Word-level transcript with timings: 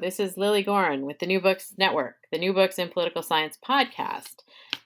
This 0.00 0.18
is 0.18 0.38
Lilly 0.38 0.62
Goren 0.62 1.04
with 1.04 1.18
the 1.18 1.26
New 1.26 1.42
Books 1.42 1.74
Network, 1.76 2.14
the 2.32 2.38
New 2.38 2.54
Books 2.54 2.78
in 2.78 2.88
Political 2.88 3.22
Science 3.22 3.58
podcast. 3.62 4.36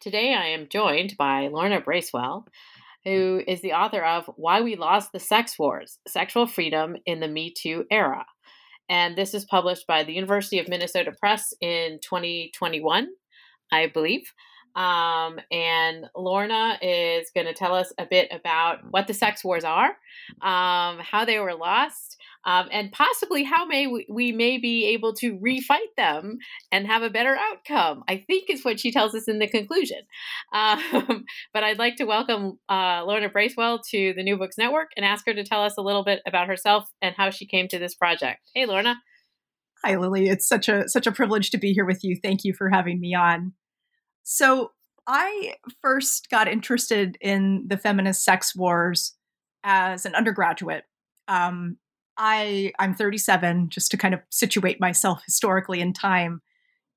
Today 0.01 0.35
I 0.35 0.47
am 0.47 0.69
joined 0.69 1.17
by 1.17 1.47
Lorna 1.47 1.81
Bracewell, 1.81 2.49
who 3.05 3.41
is 3.47 3.61
the 3.61 3.75
author 3.75 4.03
of 4.03 4.29
Why 4.35 4.61
We 4.61 4.75
Lost 4.75 5.13
the 5.13 5.21
Sex 5.21 5.57
Wars 5.57 6.01
Sexual 6.09 6.49
Freedom 6.49 6.97
in 7.07 7.21
the 7.21 7.29
Me 7.29 7.55
Too 7.57 7.85
Era. 7.93 8.27
And 8.89 9.15
this 9.15 9.35
is 9.35 9.45
published 9.45 9.87
by 9.87 10.03
the 10.03 10.13
University 10.13 10.59
of 10.59 10.67
Minnesota 10.67 11.13
Press 11.13 11.55
in 11.61 12.01
2021, 12.03 13.07
I 13.71 13.87
believe. 13.87 14.33
Um, 14.75 15.39
and 15.53 16.07
Lorna 16.17 16.77
is 16.83 17.31
going 17.33 17.47
to 17.47 17.55
tell 17.55 17.77
us 17.77 17.93
a 17.99 18.07
bit 18.07 18.33
about 18.33 18.79
what 18.91 19.07
the 19.07 19.15
sex 19.15 19.45
wars 19.45 19.63
are, 19.63 19.91
um, 20.43 20.99
how 20.99 21.25
they 21.25 21.39
were 21.39 21.55
lost, 21.55 22.17
um, 22.47 22.69
and 22.71 22.93
possibly 22.93 23.45
how 23.45 23.65
may 23.65 23.87
we, 23.87 24.07
we, 24.11 24.33
may 24.33 24.59
be 24.59 24.87
able 24.87 25.15
to 25.15 25.39
refight 25.39 25.95
them 25.97 26.39
and 26.71 26.87
have 26.87 27.03
a 27.03 27.11
better 27.11 27.37
outcome. 27.37 28.03
I 28.09 28.19
think 28.27 28.51
is 28.51 28.65
what 28.65 28.81
she 28.81 28.93
tells 28.93 29.15
us 29.15 29.29
in 29.29 29.39
the 29.39 29.49
conclusion. 29.49 30.03
Um, 30.53 31.25
but 31.55 31.65
I'd 31.65 31.79
like 31.79 31.97
to 31.97 32.05
welcome 32.05 32.59
uh, 32.69 33.05
Lorna 33.05 33.29
Bracewell 33.29 33.81
to 33.91 34.13
the 34.15 34.23
New 34.23 34.37
Books 34.37 34.59
Network 34.59 34.91
and 34.97 35.05
ask 35.05 35.27
her 35.27 35.35
to 35.35 35.45
tell 35.45 35.63
us 35.63 35.75
a 35.79 35.83
little 35.83 36.05
bit 36.05 36.21
about 36.27 36.49
herself 36.49 36.91
and 37.01 37.15
how 37.17 37.31
she 37.31 37.47
came 37.47 37.69
to 37.69 37.79
this 37.79 37.95
project. 37.95 38.41
Hey, 38.55 38.67
Lorna. 38.67 38.97
Hi, 39.85 39.97
Lilly. 39.97 40.29
It's 40.29 40.49
such 40.49 40.69
a 40.69 40.89
such 40.89 41.07
a 41.07 41.13
privilege 41.13 41.51
to 41.51 41.59
be 41.59 41.73
here 41.73 41.85
with 41.85 42.03
you. 42.03 42.19
Thank 42.23 42.45
you 42.45 42.55
for 42.55 42.71
having 42.71 43.01
me 43.01 43.15
on. 43.15 43.53
So 44.23 44.71
I 45.07 45.55
first 45.83 46.31
got 46.31 46.49
interested 46.49 47.19
in 47.21 47.65
the 47.67 47.77
feminist 47.77 48.25
sex 48.25 48.57
wars 48.57 49.15
as 49.63 50.07
an 50.07 50.15
undergraduate. 50.15 50.85
Um, 51.29 51.77
I 52.17 52.73
I'm 52.79 52.95
37, 52.95 53.71
just 53.71 53.91
to 53.91 53.97
kind 53.97 54.15
of 54.15 54.21
situate 54.31 54.81
myself 54.81 55.23
historically 55.25 55.81
in 55.81 55.93
time, 55.93 56.43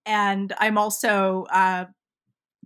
and 0.06 0.54
I'm 0.60 0.78
also 0.78 1.46
uh, 1.52 1.86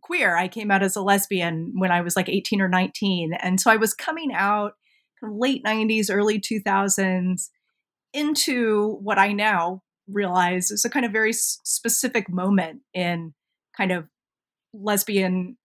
queer. 0.02 0.36
I 0.36 0.48
came 0.48 0.72
out 0.72 0.84
as 0.84 0.96
a 0.96 1.02
lesbian 1.02 1.74
when 1.76 1.92
I 1.92 2.02
was 2.02 2.16
like 2.16 2.30
18 2.30 2.62
or 2.62 2.68
19, 2.68 3.34
and 3.34 3.60
so 3.60 3.72
I 3.72 3.78
was 3.78 3.94
coming 3.94 4.34
out 4.34 4.74
late 5.22 5.64
90s, 5.64 6.08
early 6.12 6.40
2000s 6.40 7.50
into 8.14 8.98
what 9.02 9.18
I 9.18 9.32
now 9.32 9.82
realize 10.08 10.72
is 10.72 10.84
a 10.84 10.90
kind 10.90 11.06
of 11.06 11.12
very 11.12 11.34
specific 11.34 12.30
moment 12.30 12.82
in 12.94 13.34
kind 13.76 13.92
of 13.92 14.08
lesbian 14.74 15.58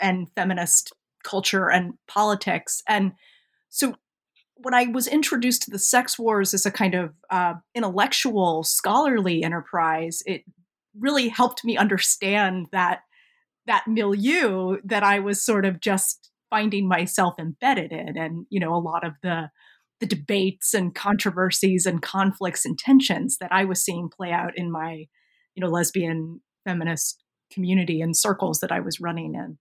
and 0.00 0.28
feminist 0.34 0.92
culture 1.22 1.70
and 1.70 1.94
politics. 2.08 2.82
And 2.88 3.12
so 3.68 3.94
when 4.62 4.74
I 4.74 4.86
was 4.86 5.06
introduced 5.06 5.62
to 5.62 5.70
the 5.70 5.78
sex 5.78 6.18
wars 6.18 6.54
as 6.54 6.64
a 6.66 6.70
kind 6.70 6.94
of 6.94 7.14
uh, 7.30 7.54
intellectual, 7.74 8.62
scholarly 8.62 9.42
enterprise, 9.42 10.22
it 10.26 10.42
really 10.98 11.28
helped 11.28 11.64
me 11.64 11.76
understand 11.76 12.66
that 12.72 13.00
that 13.66 13.84
milieu 13.86 14.78
that 14.84 15.02
I 15.02 15.20
was 15.20 15.42
sort 15.42 15.64
of 15.64 15.80
just 15.80 16.30
finding 16.50 16.88
myself 16.88 17.34
embedded 17.38 17.92
in, 17.92 18.16
and 18.16 18.46
you 18.50 18.60
know, 18.60 18.74
a 18.74 18.78
lot 18.78 19.06
of 19.06 19.14
the 19.22 19.50
the 20.00 20.06
debates 20.06 20.74
and 20.74 20.94
controversies 20.94 21.86
and 21.86 22.02
conflicts 22.02 22.64
and 22.64 22.76
tensions 22.76 23.38
that 23.38 23.52
I 23.52 23.64
was 23.64 23.84
seeing 23.84 24.08
play 24.08 24.32
out 24.32 24.50
in 24.56 24.70
my, 24.70 25.06
you 25.54 25.60
know, 25.60 25.68
lesbian 25.68 26.40
feminist 26.64 27.22
community 27.52 28.00
and 28.00 28.16
circles 28.16 28.58
that 28.60 28.72
I 28.72 28.80
was 28.80 29.00
running 29.00 29.36
in. 29.36 29.58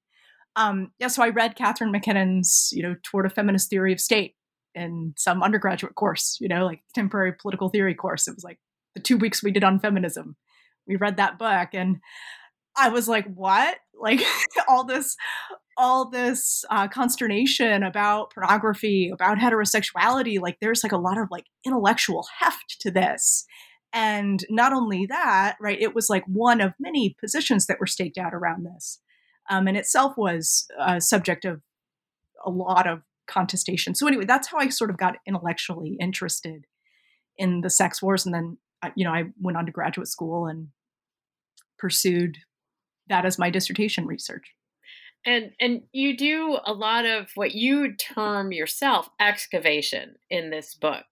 Um, 0.56 0.94
yeah, 0.98 1.10
so 1.10 1.22
I 1.22 1.30
read 1.30 1.56
Catharine 1.56 1.92
MacKinnon's, 1.92 2.70
you 2.74 2.82
know, 2.82 2.96
Toward 3.04 3.28
a 3.28 3.30
Feminist 3.30 3.70
Theory 3.70 3.94
of 3.94 4.00
State 4.02 4.34
in 4.76 5.14
some 5.18 5.44
undergraduate 5.44 5.96
course, 5.96 6.38
you 6.40 6.48
know, 6.48 6.66
like 6.66 6.82
temporary 6.94 7.34
political 7.34 7.70
theory 7.70 7.96
course. 7.96 8.28
It 8.28 8.36
was 8.36 8.44
like 8.44 8.60
the 8.96 9.02
two 9.02 9.18
weeks 9.18 9.44
we 9.44 9.52
did 9.52 9.64
on 9.64 9.80
feminism. 9.80 10.36
We 10.88 10.96
read 10.96 11.18
that 11.18 11.38
book 11.38 11.70
and 11.74 11.98
I 12.78 12.90
was 12.90 13.08
like, 13.08 13.26
what? 13.34 13.78
Like 14.00 14.22
all 14.68 14.86
this, 14.86 15.16
all 15.78 16.10
this 16.10 16.64
uh, 16.70 16.88
consternation 16.88 17.84
about 17.84 18.34
pornography, 18.34 19.10
about 19.14 19.38
heterosexuality. 19.38 20.40
Like 20.40 20.58
there's 20.62 20.84
like 20.84 20.92
a 20.92 20.98
lot 20.98 21.18
of 21.18 21.30
like 21.32 21.46
intellectual 21.66 22.26
heft 22.40 22.78
to 22.82 22.92
this. 22.92 23.46
And 23.94 24.46
not 24.50 24.72
only 24.72 25.06
that, 25.08 25.58
right, 25.60 25.80
it 25.80 25.94
was 25.94 26.10
like 26.10 26.24
one 26.26 26.62
of 26.62 26.74
many 26.80 27.16
positions 27.20 27.68
that 27.68 27.80
were 27.80 27.88
staked 27.88 28.18
out 28.18 28.34
around 28.34 28.66
this. 28.66 29.00
Um, 29.50 29.68
and 29.68 29.76
itself 29.76 30.14
was 30.18 30.68
a 30.80 31.02
subject 31.02 31.44
of 31.44 31.62
a 32.46 32.50
lot 32.50 32.88
of 32.88 33.02
contestation. 33.32 33.96
So 33.96 34.08
anyway, 34.08 34.26
that's 34.26 34.50
how 34.50 34.58
I 34.58 34.70
sort 34.70 34.90
of 34.90 34.98
got 34.98 35.16
intellectually 35.26 35.98
interested 36.00 36.66
in 37.38 37.62
the 37.62 37.70
sex 37.70 38.02
wars. 38.02 38.26
And 38.26 38.34
then, 38.34 38.58
you 38.96 39.06
know, 39.06 39.14
I 39.14 39.26
went 39.40 39.58
on 39.58 39.66
to 39.66 39.72
graduate 39.72 40.08
school 40.08 40.48
and 40.48 40.68
pursued 41.78 42.38
that 43.08 43.26
as 43.26 43.40
my 43.40 43.50
dissertation 43.50 44.06
research. 44.06 44.54
And 45.26 45.52
and 45.60 45.82
you 45.92 46.18
do 46.18 46.58
a 46.66 46.74
lot 46.74 47.06
of 47.06 47.30
what 47.36 47.54
you 47.54 47.96
term 47.96 48.52
yourself 48.52 49.08
excavation 49.20 50.16
in 50.30 50.50
this 50.50 50.74
book 50.74 51.06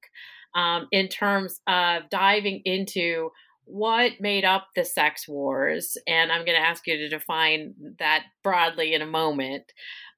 um, 0.56 0.88
in 0.91 1.07
terms 1.07 1.62
of 1.68 2.09
diving 2.09 2.62
into 2.66 3.30
what 3.66 4.13
made 4.19 4.45
up 4.45 4.69
the 4.75 4.83
sex 4.83 5.27
wars. 5.27 5.95
And 6.07 6.31
I'm 6.31 6.44
going 6.44 6.60
to 6.60 6.68
ask 6.68 6.88
you 6.88 6.98
to 6.98 7.10
define 7.10 7.75
that 8.00 8.24
broadly 8.44 8.95
in 8.95 9.04
a 9.04 9.07
moment. 9.07 9.71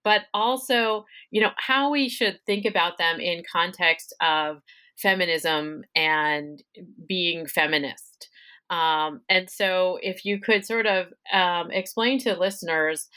But 0.04 0.24
also, 0.34 1.06
you 1.30 1.42
know, 1.42 1.52
how 1.58 1.92
we 1.92 2.10
should 2.10 2.40
think 2.46 2.66
about 2.66 2.98
them 2.98 3.20
in 3.20 3.44
context 3.52 4.14
of 4.22 4.62
feminism 4.98 5.84
and 5.96 6.62
being 7.08 7.46
feminist. 7.46 8.30
Um, 8.70 9.22
and 9.30 9.50
so, 9.50 10.00
if 10.02 10.24
you 10.26 10.40
could 10.40 10.66
sort 10.66 10.86
of 10.86 11.08
um, 11.34 11.72
explain 11.72 12.20
to 12.20 12.40
listeners 12.40 13.10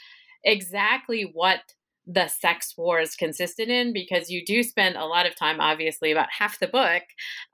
exactly 0.43 1.29
what 1.33 1.61
the 2.07 2.27
sex 2.27 2.75
wars 2.77 3.15
consisted 3.15 3.69
in 3.69 3.91
because 3.91 4.29
you 4.29 4.45
do 4.45 4.61
spend 4.61 4.95
a 4.95 5.05
lot 5.05 5.25
of 5.25 5.35
time 5.35 5.59
obviously 5.59 6.11
about 6.11 6.27
half 6.37 6.59
the 6.59 6.67
book 6.67 7.01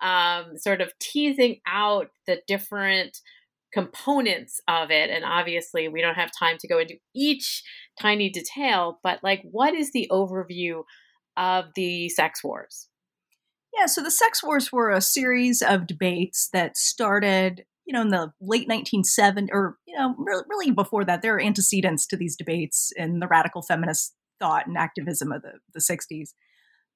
um, 0.02 0.58
sort 0.58 0.82
of 0.82 0.92
teasing 1.00 1.60
out 1.68 2.10
the 2.28 2.42
different 2.48 3.20
components 3.74 4.60
of 4.68 4.92
it 4.92 5.10
and 5.10 5.24
obviously 5.24 5.88
we 5.88 6.02
don't 6.02 6.16
have 6.16 6.30
time 6.38 6.58
to 6.60 6.68
go 6.68 6.80
into 6.80 6.96
each 7.16 7.64
tiny 8.00 8.30
detail 8.30 9.00
but 9.04 9.20
like 9.24 9.42
what 9.44 9.74
is 9.74 9.92
the 9.92 10.08
overview 10.12 10.84
of 11.38 11.66
the 11.76 12.10
sex 12.10 12.44
wars 12.44 12.88
Yeah, 13.78 13.86
so 13.86 14.04
the 14.04 14.12
sex 14.12 14.44
wars 14.44 14.72
were 14.72 14.92
a 14.92 15.02
series 15.02 15.62
of 15.62 15.88
debates 15.88 16.50
that 16.52 16.78
started, 16.78 17.64
you 17.86 17.94
know, 17.94 18.02
in 18.02 18.10
the 18.10 18.34
late 18.42 18.68
1970s, 18.68 19.48
or, 19.52 19.78
you 19.88 19.98
know, 19.98 20.14
really 20.50 20.72
before 20.72 21.06
that. 21.06 21.22
There 21.22 21.36
are 21.36 21.42
antecedents 21.42 22.06
to 22.08 22.18
these 22.18 22.36
debates 22.36 22.92
in 22.98 23.20
the 23.20 23.28
radical 23.28 23.62
feminist 23.62 24.14
thought 24.40 24.68
and 24.68 24.78
activism 24.78 25.32
of 25.32 25.42
the, 25.42 25.54
the 25.74 25.80
60s. 25.80 26.30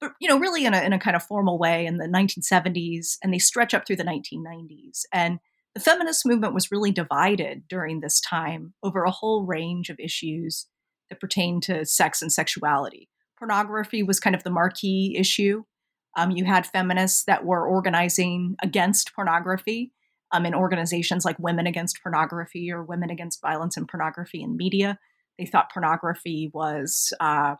But, 0.02 0.12
you 0.20 0.28
know, 0.28 0.38
really 0.38 0.66
in 0.66 0.74
a, 0.74 0.82
in 0.82 0.92
a 0.92 1.00
kind 1.00 1.16
of 1.16 1.24
formal 1.24 1.58
way 1.58 1.86
in 1.86 1.98
the 1.98 2.08
1970s, 2.08 3.18
and 3.24 3.34
they 3.34 3.40
stretch 3.40 3.74
up 3.74 3.88
through 3.88 3.96
the 3.96 4.04
1990s. 4.04 5.04
And 5.14 5.40
the 5.74 5.80
feminist 5.80 6.26
movement 6.26 6.54
was 6.54 6.72
really 6.72 6.92
divided 6.92 7.64
during 7.70 8.02
this 8.02 8.20
time 8.20 8.74
over 8.84 9.04
a 9.04 9.12
whole 9.12 9.46
range 9.46 9.90
of 9.90 10.00
issues 10.00 10.68
that 11.10 11.20
pertain 11.20 11.62
to 11.62 11.86
sex 11.86 12.22
and 12.22 12.32
sexuality. 12.32 13.10
Pornography 13.38 14.04
was 14.04 14.20
kind 14.20 14.36
of 14.36 14.44
the 14.44 14.50
marquee 14.50 15.16
issue 15.18 15.64
um, 16.16 16.32
you 16.32 16.46
had 16.46 16.66
feminists 16.66 17.24
that 17.26 17.46
were 17.46 17.68
organizing 17.68 18.56
against 18.64 19.14
pornography 19.14 19.92
um, 20.32 20.46
in 20.46 20.56
organizations 20.56 21.26
like 21.26 21.38
Women 21.40 21.68
Against 21.68 22.02
Pornography 22.02 22.72
or 22.72 22.84
Women 22.84 23.10
Against 23.10 23.42
Violence 23.42 23.78
and 23.78 23.88
Pornography 23.88 24.42
in 24.42 24.56
Media. 24.56 24.98
They 25.38 25.46
thought 25.46 25.72
pornography 25.72 26.50
was, 26.54 27.14
uh, 27.20 27.56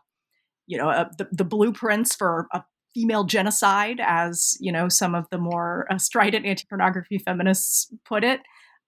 you 0.66 0.78
know, 0.78 0.88
a, 0.88 1.10
the, 1.18 1.28
the, 1.30 1.44
blueprints 1.44 2.16
for 2.16 2.48
a 2.52 2.64
female 2.94 3.24
genocide, 3.24 4.00
as 4.02 4.56
you 4.58 4.72
know, 4.72 4.88
some 4.88 5.14
of 5.14 5.26
the 5.30 5.38
more 5.38 5.86
uh, 5.90 5.98
strident 5.98 6.46
anti-pornography 6.46 7.18
feminists 7.18 7.92
put 8.06 8.24
it. 8.24 8.40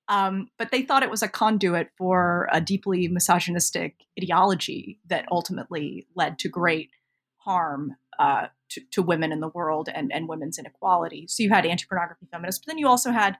Um, 0.08 0.48
but 0.58 0.70
they 0.70 0.82
thought 0.82 1.02
it 1.02 1.10
was 1.10 1.22
a 1.22 1.28
conduit 1.28 1.90
for 1.98 2.48
a 2.50 2.60
deeply 2.60 3.08
misogynistic 3.08 4.06
ideology 4.18 5.00
that 5.08 5.26
ultimately 5.30 6.06
led 6.16 6.38
to 6.40 6.48
great 6.48 6.90
harm 7.36 7.94
uh, 8.18 8.46
to, 8.70 8.80
to, 8.92 9.02
women 9.02 9.32
in 9.32 9.40
the 9.40 9.48
world 9.48 9.88
and, 9.94 10.10
and 10.12 10.28
women's 10.28 10.58
inequality. 10.58 11.26
So 11.28 11.42
you 11.42 11.50
had 11.50 11.66
anti 11.66 11.84
pornography 11.86 12.26
feminists, 12.30 12.62
but 12.64 12.72
then 12.72 12.78
you 12.78 12.88
also 12.88 13.12
had 13.12 13.36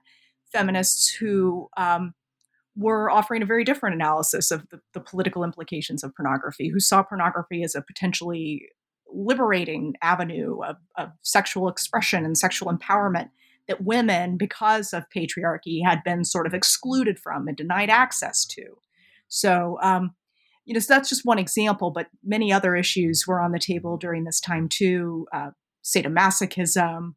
feminists 0.51 1.09
who 1.09 1.69
um, 1.75 2.13
were 2.75 3.09
offering 3.09 3.41
a 3.41 3.45
very 3.45 3.63
different 3.63 3.95
analysis 3.95 4.51
of 4.51 4.67
the, 4.69 4.79
the, 4.93 4.99
political 4.99 5.43
implications 5.43 6.03
of 6.03 6.15
pornography, 6.15 6.69
who 6.69 6.79
saw 6.79 7.03
pornography 7.03 7.61
as 7.61 7.75
a 7.75 7.81
potentially 7.81 8.69
liberating 9.11 9.95
avenue 10.01 10.59
of, 10.63 10.77
of 10.97 11.09
sexual 11.23 11.67
expression 11.67 12.25
and 12.25 12.37
sexual 12.37 12.71
empowerment 12.71 13.29
that 13.69 13.83
women, 13.83 14.35
because 14.35 14.91
of 14.93 15.05
patriarchy, 15.15 15.79
had 15.85 16.03
been 16.03 16.25
sort 16.25 16.47
of 16.47 16.53
excluded 16.53 17.17
from 17.17 17.47
and 17.47 17.55
denied 17.55 17.89
access 17.89 18.43
to. 18.45 18.63
So, 19.29 19.77
um, 19.81 20.15
you 20.65 20.73
know, 20.73 20.79
so 20.79 20.93
that's 20.93 21.07
just 21.07 21.23
one 21.23 21.39
example, 21.39 21.91
but 21.91 22.07
many 22.23 22.51
other 22.51 22.75
issues 22.75 23.25
were 23.25 23.39
on 23.39 23.53
the 23.53 23.59
table 23.59 23.95
during 23.95 24.25
this 24.25 24.41
time 24.41 24.67
too. 24.67 25.27
Uh, 25.31 25.51
sadomasochism, 25.83 27.13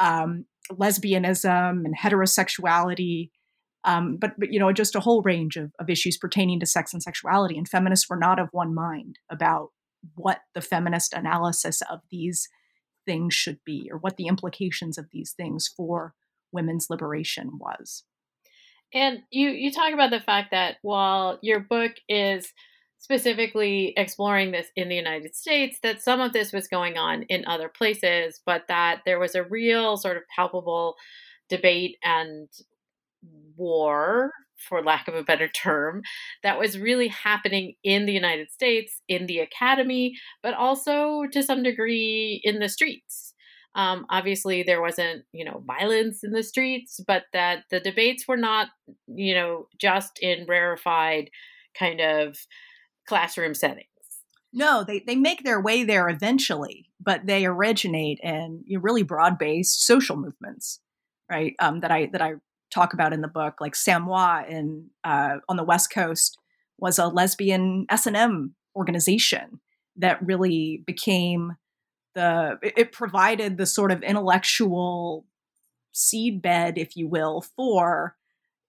um, 0.00 0.46
lesbianism, 0.70 1.84
and 1.84 1.98
heterosexuality. 1.98 3.30
Um, 3.84 4.16
but, 4.16 4.32
but, 4.38 4.52
you 4.52 4.58
know, 4.58 4.72
just 4.72 4.96
a 4.96 5.00
whole 5.00 5.22
range 5.22 5.56
of, 5.56 5.72
of 5.78 5.90
issues 5.90 6.16
pertaining 6.16 6.60
to 6.60 6.66
sex 6.66 6.92
and 6.92 7.02
sexuality. 7.02 7.58
And 7.58 7.68
feminists 7.68 8.08
were 8.08 8.16
not 8.16 8.38
of 8.38 8.48
one 8.52 8.74
mind 8.74 9.18
about 9.30 9.70
what 10.14 10.40
the 10.54 10.60
feminist 10.60 11.12
analysis 11.12 11.82
of 11.90 12.00
these 12.10 12.48
things 13.06 13.32
should 13.32 13.58
be 13.64 13.88
or 13.90 13.98
what 13.98 14.16
the 14.16 14.26
implications 14.26 14.98
of 14.98 15.06
these 15.12 15.32
things 15.32 15.70
for 15.74 16.14
women's 16.52 16.88
liberation 16.90 17.58
was. 17.58 18.04
And 18.92 19.20
you 19.30 19.50
you 19.50 19.72
talk 19.72 19.92
about 19.92 20.10
the 20.10 20.20
fact 20.20 20.50
that 20.52 20.76
while 20.82 21.38
your 21.42 21.60
book 21.60 21.92
is 22.08 22.52
specifically 22.98 23.92
exploring 23.96 24.50
this 24.50 24.68
in 24.74 24.88
the 24.88 24.96
United 24.96 25.34
States, 25.34 25.78
that 25.82 26.02
some 26.02 26.20
of 26.20 26.32
this 26.32 26.52
was 26.52 26.66
going 26.66 26.96
on 26.96 27.22
in 27.24 27.46
other 27.46 27.68
places, 27.68 28.40
but 28.44 28.64
that 28.68 29.02
there 29.04 29.18
was 29.18 29.34
a 29.34 29.44
real 29.44 29.96
sort 29.96 30.16
of 30.16 30.22
palpable 30.34 30.96
debate 31.48 31.96
and 32.02 32.48
war, 33.56 34.32
for 34.56 34.82
lack 34.82 35.08
of 35.08 35.14
a 35.14 35.22
better 35.22 35.48
term, 35.48 36.02
that 36.42 36.58
was 36.58 36.78
really 36.78 37.08
happening 37.08 37.74
in 37.82 38.06
the 38.06 38.12
United 38.12 38.50
States, 38.50 39.02
in 39.08 39.26
the 39.26 39.40
academy, 39.40 40.14
but 40.42 40.54
also 40.54 41.24
to 41.32 41.42
some 41.42 41.62
degree 41.62 42.40
in 42.44 42.58
the 42.58 42.68
streets. 42.68 43.34
Um, 43.74 44.06
obviously, 44.08 44.62
there 44.62 44.80
wasn't, 44.80 45.24
you 45.32 45.44
know, 45.44 45.62
violence 45.66 46.24
in 46.24 46.32
the 46.32 46.42
streets, 46.42 46.98
but 47.06 47.24
that 47.34 47.64
the 47.70 47.78
debates 47.78 48.26
were 48.26 48.38
not, 48.38 48.68
you 49.06 49.34
know, 49.34 49.68
just 49.78 50.18
in 50.20 50.46
rarefied 50.46 51.30
kind 51.78 52.00
of 52.00 52.38
classroom 53.06 53.52
settings. 53.52 53.86
No, 54.52 54.82
they, 54.82 55.00
they 55.00 55.16
make 55.16 55.44
their 55.44 55.60
way 55.60 55.84
there 55.84 56.08
eventually, 56.08 56.88
but 56.98 57.26
they 57.26 57.44
originate 57.44 58.18
in 58.22 58.62
you 58.64 58.78
know, 58.78 58.82
really 58.82 59.02
broad 59.02 59.38
based 59.38 59.84
social 59.84 60.16
movements, 60.16 60.80
right? 61.30 61.54
Um, 61.58 61.80
that 61.80 61.90
I 61.90 62.06
that 62.12 62.22
I 62.22 62.36
talk 62.70 62.92
about 62.92 63.12
in 63.12 63.20
the 63.20 63.28
book, 63.28 63.54
like 63.60 63.74
Samois 63.74 64.44
in 64.48 64.90
uh, 65.04 65.36
on 65.48 65.56
the 65.56 65.64
West 65.64 65.92
Coast 65.92 66.38
was 66.78 66.98
a 66.98 67.06
lesbian 67.06 67.86
S 67.88 68.06
and 68.06 68.16
M 68.16 68.54
organization 68.74 69.60
that 69.96 70.24
really 70.24 70.82
became 70.86 71.56
the 72.14 72.58
it 72.62 72.92
provided 72.92 73.56
the 73.56 73.66
sort 73.66 73.92
of 73.92 74.02
intellectual 74.02 75.26
seedbed, 75.94 76.74
if 76.76 76.96
you 76.96 77.08
will, 77.08 77.44
for 77.56 78.16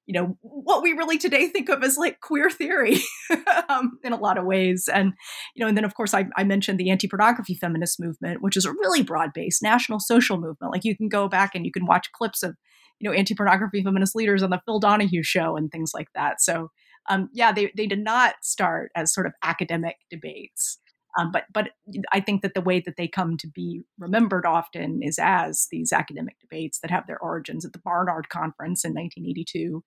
you 0.05 0.13
know 0.13 0.37
what 0.41 0.81
we 0.81 0.93
really 0.93 1.17
today 1.17 1.49
think 1.49 1.67
of 1.67 1.83
as 1.83 1.97
like 1.97 2.21
queer 2.21 2.49
theory 2.49 2.99
um, 3.69 3.99
in 4.03 4.13
a 4.13 4.17
lot 4.17 4.37
of 4.37 4.45
ways. 4.45 4.89
And 4.91 5.13
you 5.55 5.61
know 5.61 5.67
and 5.67 5.77
then 5.77 5.85
of 5.85 5.95
course 5.95 6.13
I, 6.13 6.27
I 6.37 6.43
mentioned 6.43 6.79
the 6.79 6.89
anti-pornography 6.89 7.55
feminist 7.55 7.99
movement 7.99 8.41
which 8.41 8.55
is 8.55 8.65
a 8.65 8.71
really 8.71 9.03
broad-based 9.03 9.61
national 9.61 9.99
social 9.99 10.37
movement. 10.37 10.71
Like 10.71 10.85
you 10.85 10.95
can 10.95 11.09
go 11.09 11.27
back 11.27 11.55
and 11.55 11.65
you 11.65 11.71
can 11.71 11.85
watch 11.85 12.11
clips 12.13 12.41
of 12.41 12.55
you 12.99 13.09
know 13.09 13.15
anti-pornography 13.15 13.83
feminist 13.83 14.15
leaders 14.15 14.43
on 14.43 14.49
the 14.49 14.61
phil 14.65 14.79
donahue 14.79 15.23
show 15.23 15.55
and 15.55 15.71
things 15.71 15.91
like 15.93 16.09
that 16.15 16.41
so 16.41 16.69
um, 17.09 17.29
yeah 17.33 17.51
they, 17.51 17.71
they 17.75 17.87
did 17.87 18.03
not 18.03 18.35
start 18.41 18.91
as 18.95 19.13
sort 19.13 19.25
of 19.25 19.33
academic 19.43 19.95
debates 20.09 20.79
um, 21.17 21.31
but 21.31 21.45
but 21.51 21.69
I 22.11 22.19
think 22.19 22.43
that 22.43 22.53
the 22.53 22.61
way 22.61 22.79
that 22.85 22.95
they 22.95 23.07
come 23.07 23.37
to 23.37 23.47
be 23.47 23.81
remembered 23.97 24.45
often 24.45 25.01
is 25.01 25.17
as 25.19 25.67
these 25.71 25.91
academic 25.91 26.39
debates 26.39 26.79
that 26.79 26.91
have 26.91 27.07
their 27.07 27.19
origins 27.19 27.65
at 27.65 27.73
the 27.73 27.79
Barnard 27.79 28.29
Conference 28.29 28.85
in 28.85 28.93
1982, 28.93 29.83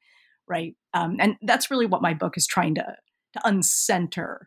right? 0.48 0.74
Um, 0.92 1.16
and 1.20 1.36
that's 1.42 1.70
really 1.70 1.86
what 1.86 2.02
my 2.02 2.14
book 2.14 2.36
is 2.36 2.46
trying 2.46 2.74
to 2.76 2.96
to 3.34 3.40
uncenter 3.44 4.46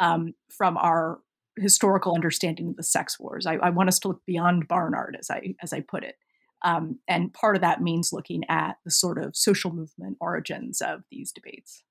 um, 0.00 0.32
from 0.50 0.78
our 0.78 1.18
historical 1.58 2.14
understanding 2.14 2.68
of 2.68 2.76
the 2.76 2.82
sex 2.82 3.20
wars. 3.20 3.46
I, 3.46 3.56
I, 3.56 3.68
want 3.68 3.90
us 3.90 3.98
to 3.98 4.08
look 4.08 4.22
beyond 4.26 4.68
Barnard, 4.68 5.18
as 5.20 5.28
I 5.30 5.54
as 5.62 5.74
I 5.74 5.80
put 5.80 6.02
it. 6.02 6.14
Um, 6.64 6.98
and 7.08 7.32
part 7.32 7.56
of 7.56 7.62
that 7.62 7.82
means 7.82 8.12
looking 8.12 8.42
at 8.48 8.76
the 8.84 8.90
sort 8.90 9.22
of 9.22 9.36
social 9.36 9.72
movement 9.72 10.16
origins 10.20 10.80
of 10.80 11.02
these 11.10 11.32
debates. 11.32 11.82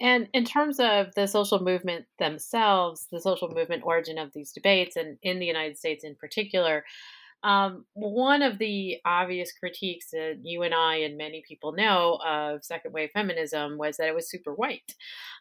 And 0.00 0.28
in 0.32 0.44
terms 0.44 0.80
of 0.80 1.14
the 1.14 1.26
social 1.26 1.62
movement 1.62 2.06
themselves, 2.18 3.06
the 3.12 3.20
social 3.20 3.48
movement 3.48 3.82
origin 3.84 4.18
of 4.18 4.32
these 4.32 4.52
debates, 4.52 4.96
and 4.96 5.18
in 5.22 5.38
the 5.38 5.46
United 5.46 5.78
States 5.78 6.02
in 6.02 6.16
particular, 6.16 6.84
um, 7.44 7.84
one 7.92 8.40
of 8.40 8.58
the 8.58 8.96
obvious 9.04 9.52
critiques 9.52 10.10
that 10.12 10.38
you 10.42 10.62
and 10.62 10.74
I 10.74 10.96
and 10.96 11.18
many 11.18 11.44
people 11.46 11.72
know 11.72 12.18
of 12.26 12.64
second 12.64 12.92
wave 12.92 13.10
feminism 13.12 13.76
was 13.76 13.98
that 13.98 14.08
it 14.08 14.14
was 14.14 14.30
super 14.30 14.54
white 14.54 14.94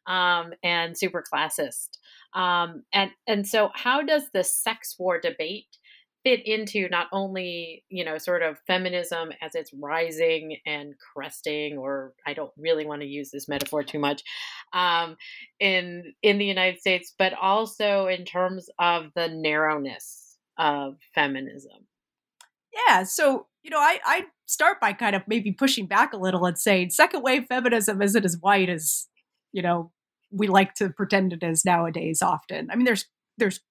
um, 0.06 0.51
and 0.62 0.98
super 0.98 1.24
classist. 1.24 1.98
Um, 2.34 2.84
and 2.94 3.12
and 3.25 3.48
so, 3.48 3.72
how 3.74 4.01
does 4.01 4.24
the 4.34 4.44
sex 4.44 4.96
war 5.00 5.20
debate 5.20 5.77
fit 6.24 6.46
into 6.46 6.88
not 6.89 7.08
only 7.12 7.84
you 7.89 8.03
know 8.03 8.18
sort 8.18 8.42
of 8.42 8.58
feminism 8.65 9.32
as 9.42 9.56
it's 9.56 9.72
rising 9.74 10.58
and 10.65 10.94
cresting 10.98 11.77
or 11.77 12.13
i 12.25 12.34
don't 12.34 12.51
really 12.58 12.86
want 12.86 13.01
to 13.01 13.08
use 13.08 13.30
this 13.32 13.48
metaphor 13.48 13.84
too 13.84 14.00
much 14.00 14.24
um, 14.74 15.15
in 15.60 16.13
in 16.22 16.38
the 16.38 16.46
united 16.46 16.80
states 16.80 17.13
but 17.18 17.34
also 17.34 18.08
in 18.08 18.25
terms 18.25 18.70
of 18.80 19.08
the 19.15 19.27
narrowness 19.27 20.38
of 20.58 20.98
feminism. 21.15 21.88
Yeah 22.88 23.03
so 23.03 23.48
you 23.63 23.70
know 23.70 23.80
i 23.80 24.00
i 24.06 24.25
start 24.46 24.80
by 24.80 24.94
kind 24.94 25.15
of 25.15 25.24
maybe 25.27 25.51
pushing 25.51 25.88
back 25.88 26.13
a 26.13 26.18
little 26.18 26.46
and 26.46 26.58
saying 26.58 26.89
second 26.89 27.22
wave 27.22 27.46
feminism 27.48 28.01
isn't 28.01 28.25
as 28.25 28.38
white 28.38 28.70
as 28.70 29.08
you 29.51 29.62
know 29.62 29.92
we 30.34 30.48
like 30.48 30.74
to 30.74 30.89
pretend 30.89 31.32
it 31.32 31.44
is 31.44 31.63
nowadays 31.63 32.22
often. 32.22 32.70
I 32.72 32.75
mean 32.75 32.86
there's 32.86 33.06
there's 33.38 33.62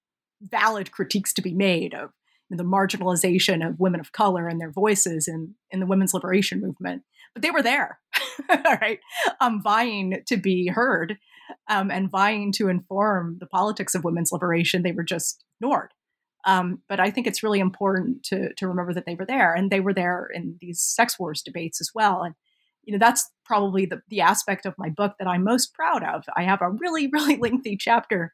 valid 0.41 0.91
critiques 0.91 1.33
to 1.33 1.41
be 1.41 1.53
made 1.53 1.93
of 1.93 2.11
the 2.49 2.63
marginalization 2.63 3.65
of 3.67 3.79
women 3.79 3.99
of 3.99 4.11
color 4.11 4.47
and 4.47 4.59
their 4.59 4.71
voices 4.71 5.27
in, 5.27 5.55
in 5.71 5.79
the 5.79 5.85
women's 5.85 6.13
liberation 6.13 6.61
movement. 6.61 7.03
But 7.33 7.41
they 7.41 7.51
were 7.51 7.63
there, 7.63 7.99
right? 8.49 8.99
Um, 9.41 9.61
vying 9.61 10.21
to 10.27 10.37
be 10.37 10.67
heard 10.67 11.17
um, 11.67 11.89
and 11.89 12.11
vying 12.11 12.51
to 12.53 12.67
inform 12.67 13.37
the 13.39 13.47
politics 13.47 13.95
of 13.95 14.03
women's 14.03 14.31
liberation. 14.31 14.83
They 14.83 14.91
were 14.91 15.03
just 15.03 15.43
ignored. 15.59 15.89
Um, 16.45 16.81
but 16.89 16.99
I 16.99 17.09
think 17.09 17.25
it's 17.25 17.43
really 17.43 17.59
important 17.59 18.23
to, 18.25 18.53
to 18.55 18.67
remember 18.67 18.93
that 18.93 19.05
they 19.05 19.15
were 19.15 19.25
there 19.25 19.53
and 19.53 19.71
they 19.71 19.79
were 19.79 19.93
there 19.93 20.27
in 20.33 20.57
these 20.59 20.81
sex 20.81 21.17
wars 21.17 21.41
debates 21.41 21.79
as 21.79 21.91
well. 21.95 22.21
And, 22.21 22.35
you 22.83 22.91
know, 22.91 22.99
that's 22.99 23.29
probably 23.45 23.85
the, 23.85 24.01
the 24.09 24.21
aspect 24.21 24.65
of 24.65 24.75
my 24.77 24.89
book 24.89 25.13
that 25.19 25.27
I'm 25.27 25.43
most 25.43 25.73
proud 25.73 26.03
of. 26.03 26.25
I 26.35 26.43
have 26.43 26.61
a 26.61 26.69
really, 26.69 27.07
really 27.13 27.37
lengthy 27.37 27.77
chapter 27.77 28.33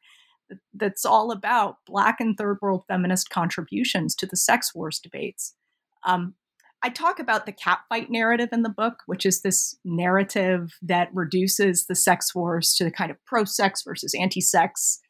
that's 0.74 1.04
all 1.04 1.30
about 1.30 1.76
Black 1.86 2.20
and 2.20 2.36
third 2.36 2.58
world 2.60 2.84
feminist 2.88 3.30
contributions 3.30 4.14
to 4.16 4.26
the 4.26 4.36
sex 4.36 4.74
wars 4.74 4.98
debates. 4.98 5.54
Um, 6.04 6.34
I 6.82 6.88
talk 6.88 7.18
about 7.18 7.44
the 7.44 7.52
catfight 7.52 8.08
narrative 8.08 8.48
in 8.52 8.62
the 8.62 8.70
book, 8.70 9.02
which 9.06 9.26
is 9.26 9.42
this 9.42 9.76
narrative 9.84 10.78
that 10.82 11.10
reduces 11.12 11.86
the 11.86 11.94
sex 11.94 12.34
wars 12.34 12.74
to 12.74 12.84
the 12.84 12.90
kind 12.90 13.10
of 13.10 13.18
pro 13.26 13.44
sex 13.44 13.82
versus 13.82 14.14
anti 14.18 14.40
sex, 14.40 15.00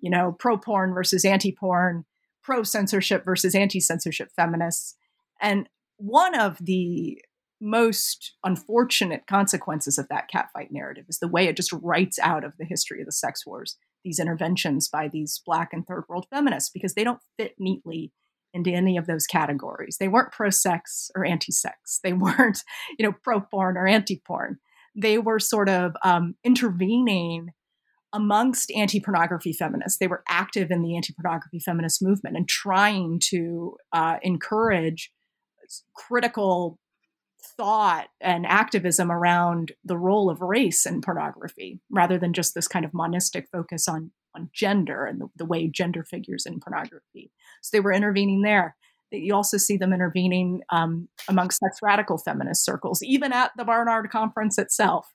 you 0.00 0.10
know, 0.10 0.34
pro 0.38 0.56
porn 0.56 0.94
versus 0.94 1.24
anti 1.24 1.52
porn, 1.52 2.06
pro 2.42 2.62
censorship 2.62 3.24
versus 3.24 3.54
anti 3.54 3.80
censorship 3.80 4.30
feminists. 4.34 4.96
And 5.40 5.68
one 5.98 6.34
of 6.34 6.56
the 6.60 7.20
most 7.60 8.34
unfortunate 8.44 9.26
consequences 9.26 9.98
of 9.98 10.08
that 10.08 10.28
catfight 10.32 10.70
narrative 10.70 11.06
is 11.08 11.18
the 11.18 11.28
way 11.28 11.46
it 11.46 11.56
just 11.56 11.72
writes 11.72 12.18
out 12.20 12.44
of 12.44 12.52
the 12.58 12.64
history 12.64 13.00
of 13.00 13.06
the 13.06 13.12
sex 13.12 13.46
wars 13.46 13.76
these 14.04 14.20
interventions 14.20 14.88
by 14.88 15.08
these 15.08 15.40
black 15.44 15.72
and 15.72 15.86
third 15.86 16.04
world 16.08 16.26
feminists 16.30 16.70
because 16.70 16.94
they 16.94 17.04
don't 17.04 17.20
fit 17.36 17.54
neatly 17.58 18.12
into 18.54 18.70
any 18.70 18.96
of 18.96 19.06
those 19.06 19.26
categories. 19.26 19.96
They 19.98 20.08
weren't 20.08 20.32
pro 20.32 20.50
sex 20.50 21.10
or 21.14 21.24
anti 21.24 21.52
sex. 21.52 22.00
They 22.02 22.12
weren't, 22.14 22.62
you 22.98 23.06
know, 23.06 23.14
pro 23.22 23.40
porn 23.40 23.76
or 23.76 23.86
anti 23.86 24.22
porn. 24.26 24.58
They 24.96 25.18
were 25.18 25.38
sort 25.38 25.68
of 25.68 25.92
um, 26.04 26.34
intervening 26.44 27.50
amongst 28.12 28.70
anti 28.72 29.00
pornography 29.00 29.52
feminists. 29.52 29.98
They 29.98 30.06
were 30.06 30.24
active 30.28 30.70
in 30.70 30.82
the 30.82 30.96
anti 30.96 31.12
pornography 31.12 31.60
feminist 31.60 32.02
movement 32.02 32.36
and 32.36 32.48
trying 32.48 33.20
to 33.30 33.76
uh, 33.92 34.16
encourage 34.22 35.12
critical 35.94 36.78
thought 37.40 38.08
and 38.20 38.46
activism 38.46 39.10
around 39.10 39.72
the 39.84 39.96
role 39.96 40.30
of 40.30 40.40
race 40.40 40.86
in 40.86 41.00
pornography 41.00 41.80
rather 41.90 42.18
than 42.18 42.32
just 42.32 42.54
this 42.54 42.68
kind 42.68 42.84
of 42.84 42.92
monistic 42.92 43.46
focus 43.50 43.88
on 43.88 44.10
on 44.34 44.50
gender 44.52 45.04
and 45.04 45.20
the, 45.20 45.26
the 45.36 45.44
way 45.44 45.66
gender 45.66 46.04
figures 46.04 46.44
in 46.46 46.60
pornography. 46.60 47.32
So 47.62 47.70
they 47.72 47.80
were 47.80 47.92
intervening 47.92 48.42
there. 48.42 48.76
You 49.10 49.34
also 49.34 49.56
see 49.56 49.78
them 49.78 49.92
intervening 49.92 50.60
um, 50.70 51.08
amongst 51.28 51.60
sex 51.60 51.78
radical 51.82 52.18
feminist 52.18 52.64
circles, 52.64 53.02
even 53.02 53.32
at 53.32 53.52
the 53.56 53.64
Barnard 53.64 54.10
Conference 54.10 54.58
itself. 54.58 55.08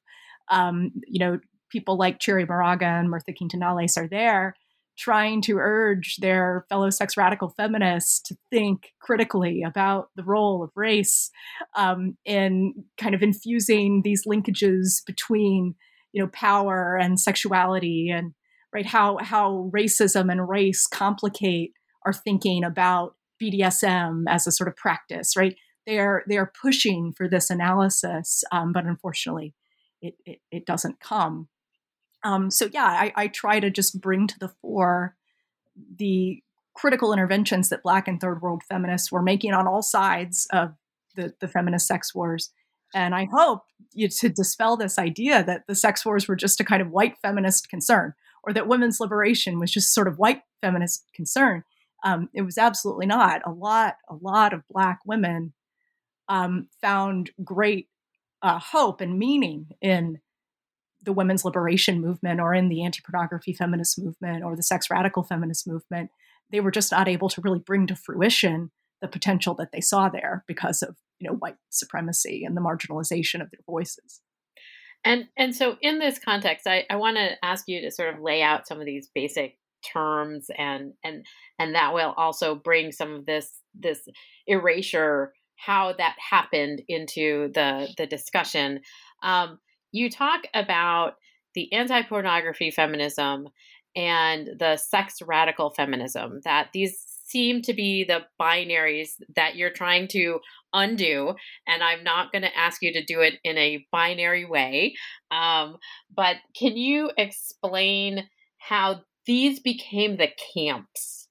Um, 0.50 0.92
you 1.08 1.20
know, 1.20 1.40
people 1.70 1.96
like 1.96 2.20
Cherríe 2.20 2.48
Moraga 2.48 2.86
and 2.86 3.08
Mirtha 3.08 3.36
Quintanales 3.40 3.98
are 3.98 4.08
there 4.08 4.56
trying 4.98 5.42
to 5.42 5.58
urge 5.58 6.18
their 6.18 6.66
fellow 6.70 6.90
sex 6.90 7.18
radical 7.18 7.50
feminists 7.50 8.22
to 8.22 8.38
think 8.52 8.92
critically 9.02 9.64
about 9.64 10.10
the 10.16 10.24
role 10.24 10.64
of 10.64 10.72
race 10.76 11.32
um, 11.76 12.18
in 12.26 12.74
kind 12.98 13.16
of 13.16 13.22
infusing 13.22 14.02
these 14.04 14.26
linkages 14.26 15.06
between 15.06 15.76
you 16.12 16.22
know 16.22 16.30
power 16.30 16.98
and 16.98 17.20
sexuality 17.20 18.10
and 18.10 18.34
right 18.74 18.86
how 18.86 19.18
how 19.18 19.70
racism 19.74 20.32
and 20.32 20.48
race 20.48 20.86
complicate 20.88 21.74
our 22.06 22.14
thinking 22.14 22.64
about 22.64 23.16
BDSM 23.42 24.24
as 24.28 24.46
a 24.46 24.52
sort 24.52 24.68
of 24.68 24.76
practice 24.76 25.36
right? 25.36 25.56
They 25.86 26.00
are 26.00 26.24
they 26.30 26.38
are 26.38 26.52
pushing 26.62 27.14
for 27.18 27.28
this 27.28 27.50
analysis 27.50 28.44
um, 28.52 28.72
but 28.72 28.86
unfortunately 28.86 29.56
it, 30.02 30.16
it, 30.26 30.40
it 30.52 30.66
doesn't 30.66 31.00
come 31.00 31.48
um, 32.24 32.50
so 32.50 32.70
yeah 32.72 32.86
I, 32.86 33.14
I 33.16 33.28
try 33.28 33.60
to 33.60 33.70
just 33.70 34.00
bring 34.00 34.28
to 34.28 34.40
the 34.40 34.50
fore 34.62 35.16
the 35.98 36.42
critical 36.76 37.14
interventions 37.14 37.70
that 37.70 37.84
black 37.84 38.08
and 38.08 38.20
third 38.20 38.42
world 38.42 38.64
feminists 38.68 39.12
were 39.12 39.22
making 39.22 39.54
on 39.54 39.68
all 39.68 39.82
sides 39.82 40.48
of 40.52 40.74
the, 41.16 41.34
the 41.40 41.48
feminist 41.48 41.88
sex 41.88 42.14
wars 42.14 42.52
and 42.94 43.14
i 43.14 43.28
hope 43.32 43.64
you, 43.94 44.08
to 44.08 44.30
dispel 44.30 44.78
this 44.78 44.98
idea 44.98 45.44
that 45.44 45.64
the 45.68 45.76
sex 45.76 46.06
wars 46.06 46.28
were 46.28 46.36
just 46.36 46.60
a 46.60 46.64
kind 46.64 46.82
of 46.82 46.90
white 46.90 47.16
feminist 47.22 47.70
concern 47.70 48.14
or 48.44 48.54
that 48.54 48.68
women's 48.68 49.00
liberation 49.00 49.60
was 49.60 49.72
just 49.72 49.94
sort 49.94 50.08
of 50.08 50.20
white 50.20 50.42
feminist 50.62 51.06
concern. 51.16 51.64
Um, 52.04 52.30
it 52.34 52.42
was 52.42 52.58
absolutely 52.58 53.06
not. 53.06 53.42
A 53.46 53.52
lot, 53.52 53.96
a 54.10 54.16
lot 54.16 54.54
of 54.54 54.68
Black 54.70 55.00
women 55.06 55.54
um, 56.28 56.68
found 56.82 57.32
great 57.44 57.88
uh, 58.42 58.60
hope 58.60 59.00
and 59.00 59.18
meaning 59.18 59.68
in 59.82 60.20
the 61.04 61.14
women's 61.14 61.46
liberation 61.46 62.02
movement 62.02 62.40
or 62.40 62.54
in 62.54 62.70
the 62.70 62.84
anti-pornography 62.84 63.54
feminist 63.54 64.00
movement 64.00 64.44
or 64.44 64.56
the 64.56 64.64
sex 64.64 64.90
radical 64.90 65.24
feminist 65.24 65.68
movement. 65.68 66.10
They 66.52 66.60
were 66.60 66.72
just 66.72 66.92
not 66.92 67.08
able 67.08 67.30
to 67.30 67.42
really 67.42 67.60
bring 67.60 67.88
to 67.88 67.96
fruition 67.96 68.72
the 69.02 69.08
potential 69.08 69.54
that 69.56 69.72
they 69.72 69.82
saw 69.82 70.10
there 70.10 70.44
because 70.48 70.82
of 70.82 70.96
you 71.20 71.30
know 71.30 71.36
white 71.36 71.58
supremacy 71.70 72.44
and 72.46 72.56
the 72.56 72.62
marginalization 72.62 73.42
of 73.42 73.52
their 73.52 73.64
voices. 73.66 74.22
And 75.04 75.26
and 75.38 75.56
so 75.56 75.78
in 75.82 76.00
this 76.00 76.20
context, 76.20 76.66
I, 76.68 76.86
I 76.90 76.96
want 76.96 77.18
to 77.18 77.32
ask 77.44 77.66
you 77.68 77.82
to 77.82 77.92
sort 77.92 78.14
of 78.14 78.22
lay 78.22 78.42
out 78.42 78.68
some 78.68 78.80
of 78.80 78.86
these 78.86 79.10
basic 79.14 79.58
terms 79.84 80.48
and 80.58 80.94
and 81.04 81.26
and 81.60 81.76
that 81.76 81.94
will 81.94 82.14
also 82.16 82.56
bring 82.56 82.92
some 82.92 83.14
of 83.14 83.26
this 83.26 83.52
this 83.78 84.08
erasure 84.48 85.34
how 85.58 85.94
that 85.98 86.16
happened 86.30 86.82
into 86.88 87.52
the 87.54 87.90
the 87.98 88.06
discussion. 88.06 88.82
Um, 89.22 89.60
you 89.94 90.10
talk 90.10 90.42
about 90.54 91.14
the 91.56 91.72
anti-pornography 91.72 92.72
feminism 92.72 93.48
and 93.96 94.50
the 94.58 94.76
sex 94.76 95.22
radical 95.22 95.70
feminism 95.70 96.42
that 96.44 96.70
these 96.74 96.98
seem 97.26 97.62
to 97.62 97.74
be 97.74 98.04
the 98.04 98.22
binaries 98.42 99.12
that 99.36 99.56
you're 99.56 99.72
trying 99.72 100.08
to 100.08 100.40
undo. 100.74 101.36
And 101.68 101.84
I'm 101.84 102.04
not 102.04 102.32
going 102.32 102.42
to 102.42 102.58
ask 102.58 102.82
you 102.82 102.92
to 102.94 103.04
do 103.04 103.22
it 103.22 103.36
in 103.44 103.58
a 103.58 103.86
binary 103.92 104.46
way. 104.46 104.96
Um, 105.32 105.78
but 106.16 106.38
can 106.56 106.76
you 106.76 107.12
explain 107.18 108.28
how 108.58 109.02
these 109.26 109.60
became 109.60 110.18
the 110.18 110.30
camps 110.54 111.28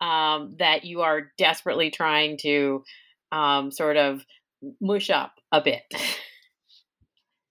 um, 0.00 0.56
that 0.58 0.84
you 0.84 1.02
are 1.02 1.32
desperately 1.36 1.90
trying 1.90 2.38
to 2.38 2.82
um, 3.30 3.70
sort 3.70 3.96
of 3.96 4.24
mush 4.80 5.10
up 5.10 5.34
a 5.52 5.60
bit? 5.60 5.82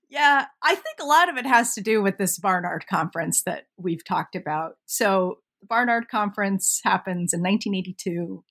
Yeah, 0.10 0.46
I 0.64 0.74
think 0.76 0.98
a 1.00 1.06
lot 1.06 1.30
of 1.30 1.38
it 1.38 1.46
has 1.46 1.76
to 1.76 1.82
do 1.82 2.02
with 2.02 2.18
this 2.18 2.40
Barnard 2.40 2.86
conference 2.88 3.44
that 3.44 3.68
we've 3.78 4.04
talked 4.04 4.36
about. 4.36 4.74
So, 4.86 5.40
the 5.62 5.68
Barnard 5.68 6.08
Conference 6.08 6.80
happens 6.84 7.34
in 7.34 7.42
1982. 7.42 8.44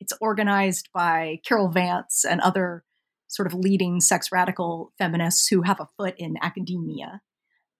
It's 0.00 0.14
organized 0.20 0.88
by 0.94 1.40
Carole 1.46 1.68
Vance 1.68 2.24
and 2.24 2.40
other 2.40 2.84
sort 3.28 3.46
of 3.46 3.54
leading 3.54 4.00
sex 4.00 4.32
radical 4.32 4.92
feminists 4.98 5.46
who 5.48 5.62
have 5.62 5.78
a 5.78 5.88
foot 5.96 6.14
in 6.18 6.36
academia. 6.40 7.20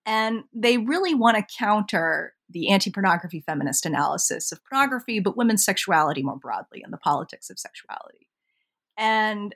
And 0.07 0.45
they 0.53 0.79
really 0.79 1.15
want 1.15 1.37
to 1.37 1.57
counter 1.59 2.35
the 2.51 2.69
anti 2.69 2.91
pornography 2.91 3.43
feminist 3.47 3.87
analysis 3.87 4.53
of 4.53 4.61
pornography, 4.69 5.19
but 5.19 5.37
women's 5.37 5.65
sexuality 5.65 6.23
more 6.23 6.39
broadly 6.39 6.83
and 6.83 6.93
the 6.93 6.99
politics 6.99 7.49
of 7.49 7.59
sexuality. 7.59 8.29
And 8.99 9.55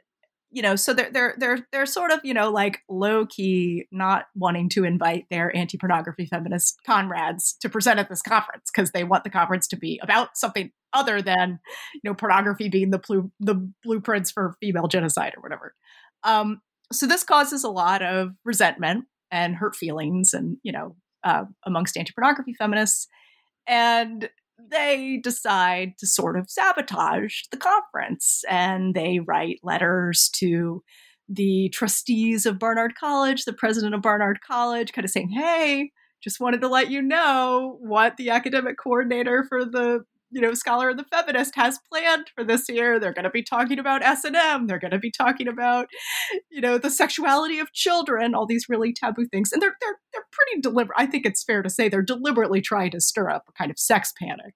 you 0.51 0.63
know, 0.63 0.77
so 0.77 0.95
they're 0.95 1.11
they're 1.13 1.35
they're 1.39 1.67
they're 1.73 1.87
sort 1.87 2.11
of 2.11 2.21
you 2.25 2.33
know 2.33 2.51
like 2.51 2.81
low 2.89 3.27
key 3.27 3.87
not 3.93 4.27
wanting 4.35 4.69
to 4.71 4.85
invite 4.85 5.27
their 5.31 5.55
anti 5.55 5.77
pornography 5.77 6.27
feminist 6.27 6.79
comrades 6.87 7.57
to 7.61 7.69
present 7.69 7.99
at 7.99 8.09
this 8.09 8.23
conference 8.23 8.71
because 8.73 8.93
they 8.93 9.05
want 9.05 9.25
the 9.25 9.31
conference 9.31 9.69
to 9.69 9.77
be 9.77 10.01
about 10.03 10.37
something 10.37 10.71
other 10.95 11.21
than 11.21 11.59
you 11.95 12.01
know 12.05 12.15
pornography 12.15 12.69
being 12.69 12.91
the 12.91 12.99
plu- 12.99 13.31
the 13.41 13.71
blueprints 13.85 14.31
for 14.31 14.57
female 14.61 14.89
genocide 14.89 15.35
or 15.37 15.43
whatever. 15.43 15.75
Um, 16.25 16.63
so 16.93 17.07
this 17.07 17.25
causes 17.25 17.63
a 17.63 17.71
lot 17.71 18.03
of 18.03 18.31
resentment 18.45 19.05
and 19.31 19.55
hurt 19.55 19.77
feelings, 19.77 20.33
and 20.33 20.57
you 20.63 20.73
know, 20.73 20.97
uh, 21.25 21.45
amongst 21.67 21.97
anti 21.99 22.13
pornography 22.13 22.55
feminists, 22.55 23.07
and 23.67 24.31
they 24.59 25.21
decide 25.23 25.95
to 25.99 26.07
sort 26.07 26.39
of 26.39 26.51
sabotage 26.51 27.43
the 27.51 27.57
conference 27.57 28.45
and 28.49 28.95
they 28.95 29.21
write 29.21 29.61
letters 29.63 30.29
to 30.35 30.83
the 31.29 31.69
trustees 31.71 32.47
of 32.47 32.59
Barnard 32.59 32.95
College, 32.99 33.45
the 33.45 33.53
president 33.53 33.95
of 33.95 34.03
Barnard 34.03 34.41
College, 34.47 34.93
kind 34.93 35.05
of 35.05 35.11
saying, 35.11 35.31
hey, 35.31 35.93
just 36.23 36.41
wanted 36.41 36.61
to 36.63 36.69
let 36.69 36.91
you 36.91 37.03
know 37.03 37.77
what 37.81 38.17
the 38.17 38.31
academic 38.31 38.77
coordinator 38.79 39.45
for 39.45 39.65
the 39.65 40.05
you 40.31 40.41
know 40.41 40.55
scholar 40.55 40.91
of 40.91 40.97
the 40.97 41.05
feminist 41.05 41.55
has 41.57 41.79
planned 41.91 42.31
for 42.35 42.45
this 42.45 42.69
year. 42.69 42.99
They're 42.99 43.13
going 43.13 43.25
to 43.25 43.31
be 43.31 43.43
talking 43.43 43.79
about 43.79 44.03
s&m 44.03 44.67
they're 44.67 44.79
going 44.79 44.91
to 44.91 44.99
be 44.99 45.11
talking 45.11 45.49
about 45.49 45.89
you 46.51 46.61
know 46.61 46.79
the 46.79 46.91
sexuality 46.91 47.59
of 47.59 47.73
children 47.73 48.35
all 48.35 48.47
these 48.47 48.67
really 48.69 48.93
taboo 48.93 49.27
things. 49.27 49.53
And 49.53 49.63
they're 49.63 49.77
they're 49.81 49.99
they're 50.13 50.27
pretty 50.33 50.61
deliberate 50.61 50.97
i 50.99 51.07
think 51.07 51.27
it's 51.27 51.45
fair 51.45 51.63
to 51.63 51.71
say 51.71 51.89
they're 51.89 52.03
deliberately 52.03 52.61
trying 52.61 52.91
to 52.93 53.01
stir 53.01 53.31
up 53.31 53.45
a 53.49 53.53
kind 53.53 53.71
of 53.71 53.79
sex 53.79 54.13
panic 54.21 54.55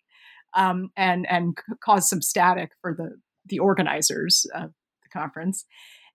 um, 0.55 0.91
and 0.97 1.27
and 1.29 1.57
cause 1.85 2.09
some 2.09 2.23
static 2.23 2.71
for 2.81 2.95
the 2.95 3.17
the 3.47 3.59
organizers 3.59 4.47
of 4.55 4.71
the 5.03 5.19
conference. 5.19 5.65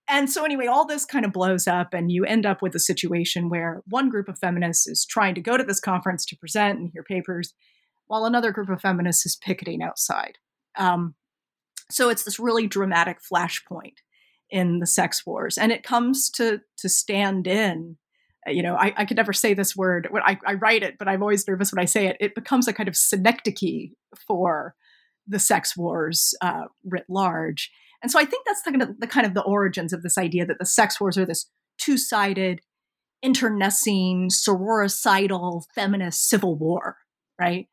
And 0.10 0.30
so 0.30 0.46
anyway 0.46 0.68
all 0.68 0.86
this 0.86 1.06
kind 1.06 1.26
of 1.26 1.34
blows 1.34 1.68
up 1.68 1.94
and 1.94 2.12
you 2.12 2.24
end 2.24 2.46
up 2.46 2.62
with 2.62 2.74
a 2.76 2.80
situation 2.80 3.50
where 3.50 3.84
one 3.90 4.10
group 4.10 4.30
of 4.30 4.40
feminists 4.40 4.88
is 4.88 5.06
trying 5.06 5.36
to 5.36 5.42
go 5.42 5.58
to 5.58 5.64
this 5.64 5.82
conference 5.82 6.26
to 6.28 6.38
present 6.38 6.80
and 6.80 6.90
hear 6.94 7.04
papers 7.04 7.54
while 8.08 8.26
another 8.26 8.52
group 8.52 8.70
of 8.70 8.82
feminists 8.82 9.26
is 9.26 9.36
picketing 9.36 9.82
outside. 9.82 10.38
Um, 10.78 11.16
so 11.90 12.10
it's 12.10 12.24
this 12.24 12.40
really 12.40 12.68
dramatic 12.68 13.20
flashpoint 13.22 13.98
in 14.50 14.80
the 14.80 14.88
sex 14.88 15.26
wars, 15.26 15.58
and 15.58 15.72
it 15.72 15.84
comes 15.84 16.30
to 16.32 16.62
to 16.78 16.90
stand 16.90 17.48
in 17.48 17.98
you 18.48 18.64
know, 18.64 18.76
I, 18.76 18.94
I 18.96 19.06
could 19.06 19.18
never 19.18 19.34
say 19.34 19.54
this 19.54 19.76
word 19.76 20.08
when 20.10 20.24
I, 20.24 20.40
I 20.46 20.54
write 20.54 20.84
it, 20.84 20.98
but 20.98 21.08
I'm 21.08 21.22
always 21.22 21.48
nervous 21.48 21.72
when 21.72 21.82
I 21.82 21.86
say 21.86 22.08
it. 22.08 22.18
It 22.20 22.36
becomes 22.36 22.68
a 22.68 22.74
kind 22.74 22.88
of 22.88 22.96
synecdoche 22.96 23.92
for 24.26 24.76
the 25.28 25.40
sex 25.40 25.76
wars 25.76 26.34
uh, 26.42 26.66
writ 26.86 27.06
large. 27.10 27.72
And 28.02 28.12
so 28.12 28.20
I 28.20 28.26
think 28.26 28.46
that's 28.46 28.62
the 28.64 28.72
kind 28.72 28.82
of 28.82 29.00
the 29.00 29.08
kind 29.08 29.26
of 29.26 29.34
the 29.34 29.44
origins 29.44 29.92
of 29.92 30.04
this 30.04 30.18
idea 30.18 30.46
that 30.46 30.60
the 30.60 30.66
sex 30.66 31.02
wars 31.02 31.18
are 31.18 31.26
this 31.26 31.50
two-sided, 31.78 32.62
internecine, 33.22 34.30
sororicidal, 34.30 35.64
feminist 35.74 36.30
civil 36.30 36.56
war, 36.56 36.98
right? 37.40 37.68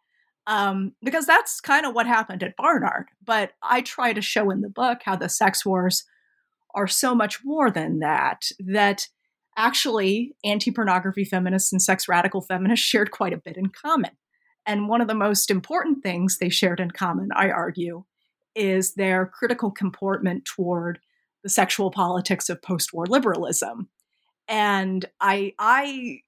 Um, 0.46 0.92
because 1.02 1.26
that's 1.26 1.60
kind 1.60 1.86
of 1.86 1.94
what 1.94 2.06
happened 2.06 2.42
at 2.42 2.56
Barnard. 2.56 3.06
But 3.24 3.52
I 3.62 3.80
try 3.80 4.12
to 4.12 4.20
show 4.20 4.50
in 4.50 4.60
the 4.60 4.68
book 4.68 5.00
how 5.04 5.16
the 5.16 5.28
sex 5.28 5.64
wars 5.64 6.04
are 6.74 6.86
so 6.86 7.14
much 7.14 7.40
more 7.44 7.70
than 7.70 8.00
that. 8.00 8.50
That 8.58 9.08
actually, 9.56 10.34
anti-pornography 10.44 11.24
feminists 11.24 11.72
and 11.72 11.80
sex 11.80 12.08
radical 12.08 12.42
feminists 12.42 12.84
shared 12.86 13.10
quite 13.10 13.32
a 13.32 13.38
bit 13.38 13.56
in 13.56 13.68
common. 13.70 14.10
And 14.66 14.88
one 14.88 15.00
of 15.00 15.08
the 15.08 15.14
most 15.14 15.50
important 15.50 16.02
things 16.02 16.38
they 16.38 16.48
shared 16.48 16.80
in 16.80 16.90
common, 16.90 17.28
I 17.34 17.50
argue, 17.50 18.04
is 18.54 18.94
their 18.94 19.26
critical 19.26 19.70
comportment 19.70 20.44
toward 20.44 21.00
the 21.42 21.48
sexual 21.48 21.90
politics 21.90 22.48
of 22.48 22.62
post-war 22.62 23.06
liberalism. 23.06 23.88
And 24.48 25.04
I 25.20 25.54
I 25.58 26.20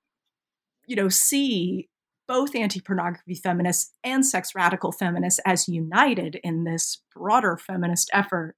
you 0.86 0.96
know 0.96 1.08
see 1.08 1.88
both 2.28 2.54
anti-pornography 2.54 3.34
feminists 3.34 3.92
and 4.02 4.24
sex 4.24 4.54
radical 4.54 4.92
feminists 4.92 5.40
as 5.46 5.68
united 5.68 6.38
in 6.42 6.64
this 6.64 7.02
broader 7.14 7.56
feminist 7.56 8.10
effort 8.12 8.56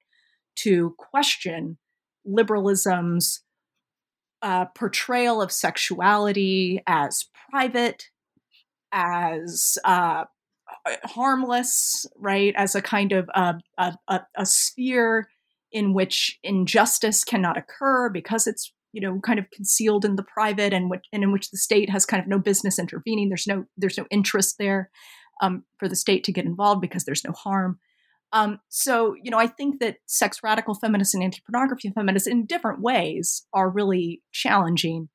to 0.56 0.94
question 0.98 1.78
liberalism's 2.24 3.42
uh, 4.42 4.66
portrayal 4.66 5.42
of 5.42 5.50
sexuality 5.50 6.82
as 6.86 7.26
private 7.50 8.04
as 8.92 9.78
uh, 9.84 10.24
harmless, 11.04 12.06
right? 12.16 12.54
As 12.56 12.74
a 12.74 12.82
kind 12.82 13.12
of 13.12 13.28
uh, 13.34 13.54
a, 13.76 13.96
a, 14.08 14.20
a 14.36 14.46
sphere 14.46 15.28
in 15.72 15.92
which 15.92 16.38
injustice 16.42 17.24
cannot 17.24 17.58
occur 17.58 18.08
because 18.08 18.46
it's 18.46 18.72
you 18.92 19.00
know 19.00 19.20
kind 19.20 19.38
of 19.38 19.50
concealed 19.50 20.04
in 20.04 20.16
the 20.16 20.22
private 20.22 20.72
and, 20.72 20.90
which, 20.90 21.04
and 21.12 21.22
in 21.22 21.32
which 21.32 21.50
the 21.50 21.58
state 21.58 21.90
has 21.90 22.06
kind 22.06 22.22
of 22.22 22.28
no 22.28 22.38
business 22.38 22.78
intervening. 22.78 23.28
There's 23.28 23.46
no 23.46 23.64
there's 23.76 23.98
no 23.98 24.06
interest 24.10 24.56
there 24.58 24.90
um, 25.42 25.64
for 25.78 25.88
the 25.88 25.96
state 25.96 26.24
to 26.24 26.32
get 26.32 26.46
involved 26.46 26.80
because 26.80 27.04
there's 27.04 27.24
no 27.24 27.32
harm. 27.32 27.78
Um, 28.32 28.60
so 28.68 29.14
you 29.22 29.30
know 29.30 29.38
I 29.38 29.46
think 29.46 29.80
that 29.80 29.96
sex 30.06 30.40
radical 30.42 30.74
feminists 30.74 31.14
and 31.14 31.22
anti 31.22 31.40
pornography 31.48 31.90
feminists 31.90 32.28
in 32.28 32.46
different 32.46 32.80
ways 32.80 33.46
are 33.52 33.70
really 33.70 34.22
challenging 34.32 35.08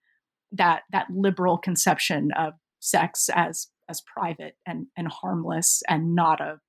that 0.52 0.84
that 0.92 1.08
liberal 1.10 1.58
conception 1.58 2.32
of 2.38 2.54
sex 2.80 3.30
as 3.34 3.68
as 3.90 4.02
private 4.02 4.56
and 4.66 4.88
and 4.98 5.08
harmless 5.08 5.84
and 5.88 6.16
not 6.16 6.42
a 6.42 6.60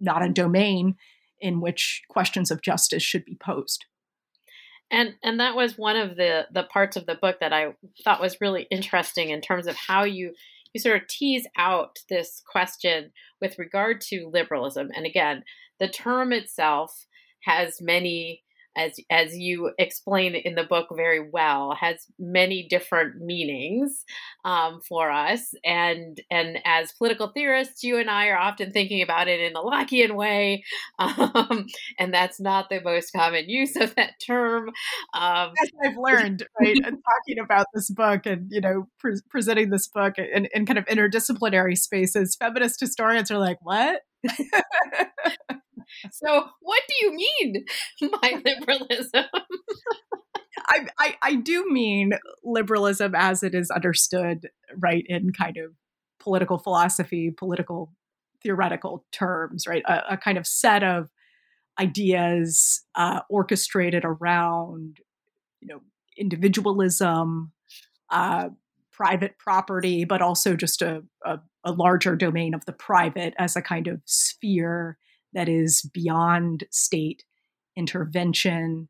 not 0.00 0.24
a 0.24 0.28
domain 0.28 0.96
in 1.40 1.60
which 1.60 2.02
questions 2.08 2.50
of 2.50 2.62
justice 2.62 3.02
should 3.02 3.24
be 3.24 3.36
posed 3.42 3.84
and 4.92 5.14
and 5.24 5.40
that 5.40 5.56
was 5.56 5.76
one 5.76 5.96
of 5.96 6.16
the 6.16 6.46
the 6.52 6.64
parts 6.64 6.96
of 6.96 7.06
the 7.06 7.16
book 7.16 7.40
that 7.40 7.52
i 7.52 7.74
thought 8.04 8.20
was 8.20 8.40
really 8.40 8.68
interesting 8.70 9.30
in 9.30 9.40
terms 9.40 9.66
of 9.66 9.74
how 9.74 10.04
you 10.04 10.32
you 10.72 10.80
sort 10.80 11.02
of 11.02 11.08
tease 11.08 11.46
out 11.56 11.98
this 12.08 12.42
question 12.50 13.10
with 13.42 13.58
regard 13.58 14.00
to 14.00 14.30
liberalism. 14.32 14.90
And 14.94 15.06
again 15.06 15.44
the 15.80 15.88
term 15.88 16.32
itself 16.32 17.06
has 17.42 17.80
many 17.80 18.42
as 18.76 18.98
as 19.10 19.36
you 19.36 19.72
explain 19.78 20.34
in 20.34 20.54
the 20.54 20.64
book 20.64 20.88
very 20.94 21.28
well, 21.30 21.74
has 21.78 22.06
many 22.18 22.66
different 22.68 23.20
meanings 23.20 24.04
um, 24.44 24.80
for 24.88 25.10
us. 25.10 25.54
And 25.64 26.20
and 26.30 26.58
as 26.64 26.92
political 26.92 27.28
theorists, 27.28 27.82
you 27.82 27.98
and 27.98 28.10
I 28.10 28.28
are 28.28 28.38
often 28.38 28.72
thinking 28.72 29.02
about 29.02 29.28
it 29.28 29.40
in 29.40 29.56
a 29.56 29.60
Lockean 29.60 30.14
way, 30.14 30.64
um, 30.98 31.66
and 31.98 32.12
that's 32.12 32.40
not 32.40 32.68
the 32.68 32.80
most 32.80 33.12
common 33.12 33.48
use 33.48 33.76
of 33.76 33.94
that 33.96 34.14
term. 34.24 34.70
Um, 35.14 35.52
as 35.62 35.70
I've 35.84 35.96
learned, 35.96 36.46
right, 36.60 36.76
and 36.84 36.98
talking 37.04 37.38
about 37.42 37.66
this 37.74 37.90
book 37.90 38.26
and 38.26 38.50
you 38.50 38.60
know 38.60 38.88
pre- 38.98 39.20
presenting 39.30 39.70
this 39.70 39.88
book 39.88 40.18
in, 40.18 40.48
in 40.54 40.66
kind 40.66 40.78
of 40.78 40.86
interdisciplinary 40.86 41.76
spaces, 41.76 42.36
feminist 42.36 42.80
historians 42.80 43.30
are 43.30 43.38
like, 43.38 43.58
what? 43.62 44.02
so 46.10 46.46
what 46.60 46.82
do 46.88 47.06
you 47.06 47.12
mean 47.12 47.64
by 48.22 48.42
liberalism? 48.44 49.24
I, 50.68 50.86
I, 50.98 51.14
I 51.22 51.34
do 51.36 51.66
mean 51.70 52.12
liberalism 52.44 53.14
as 53.14 53.42
it 53.42 53.54
is 53.54 53.70
understood, 53.70 54.48
right, 54.76 55.04
in 55.08 55.32
kind 55.32 55.56
of 55.56 55.72
political 56.20 56.58
philosophy, 56.58 57.30
political 57.36 57.92
theoretical 58.42 59.04
terms, 59.12 59.66
right? 59.66 59.82
A, 59.86 60.14
a 60.14 60.16
kind 60.16 60.38
of 60.38 60.46
set 60.46 60.82
of 60.82 61.08
ideas 61.80 62.84
uh, 62.94 63.20
orchestrated 63.28 64.04
around, 64.04 64.98
you 65.60 65.68
know, 65.68 65.80
individualism, 66.16 67.52
uh, 68.10 68.50
private 68.92 69.38
property, 69.38 70.04
but 70.04 70.20
also 70.20 70.54
just 70.54 70.82
a, 70.82 71.02
a, 71.24 71.38
a 71.64 71.72
larger 71.72 72.14
domain 72.14 72.54
of 72.54 72.64
the 72.66 72.72
private 72.72 73.34
as 73.38 73.56
a 73.56 73.62
kind 73.62 73.88
of 73.88 74.00
sphere 74.04 74.98
that 75.32 75.48
is 75.48 75.82
beyond 75.92 76.64
state 76.70 77.24
intervention. 77.76 78.88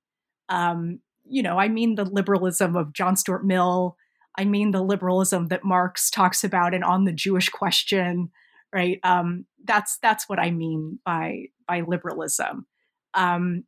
Um, 0.49 1.01
you 1.25 1.43
know, 1.43 1.59
I 1.59 1.69
mean 1.69 1.95
the 1.95 2.05
liberalism 2.05 2.77
of 2.77 2.93
John 2.93 3.17
Stuart 3.17 3.45
Mill. 3.45 3.97
I 4.37 4.45
mean 4.45 4.71
the 4.71 4.83
liberalism 4.83 5.49
that 5.49 5.65
Marx 5.65 6.11
talks 6.11 6.43
about 6.43 6.75
and 6.75 6.85
on 6.85 7.05
the 7.05 7.13
Jewish 7.13 7.49
question, 7.49 8.31
right? 8.73 8.99
Um, 9.03 9.47
that's 9.65 9.99
that's 9.99 10.29
what 10.29 10.39
I 10.39 10.51
mean 10.51 10.99
by 11.05 11.47
by 11.69 11.83
liberalism. 11.83 12.67
Um, 13.15 13.65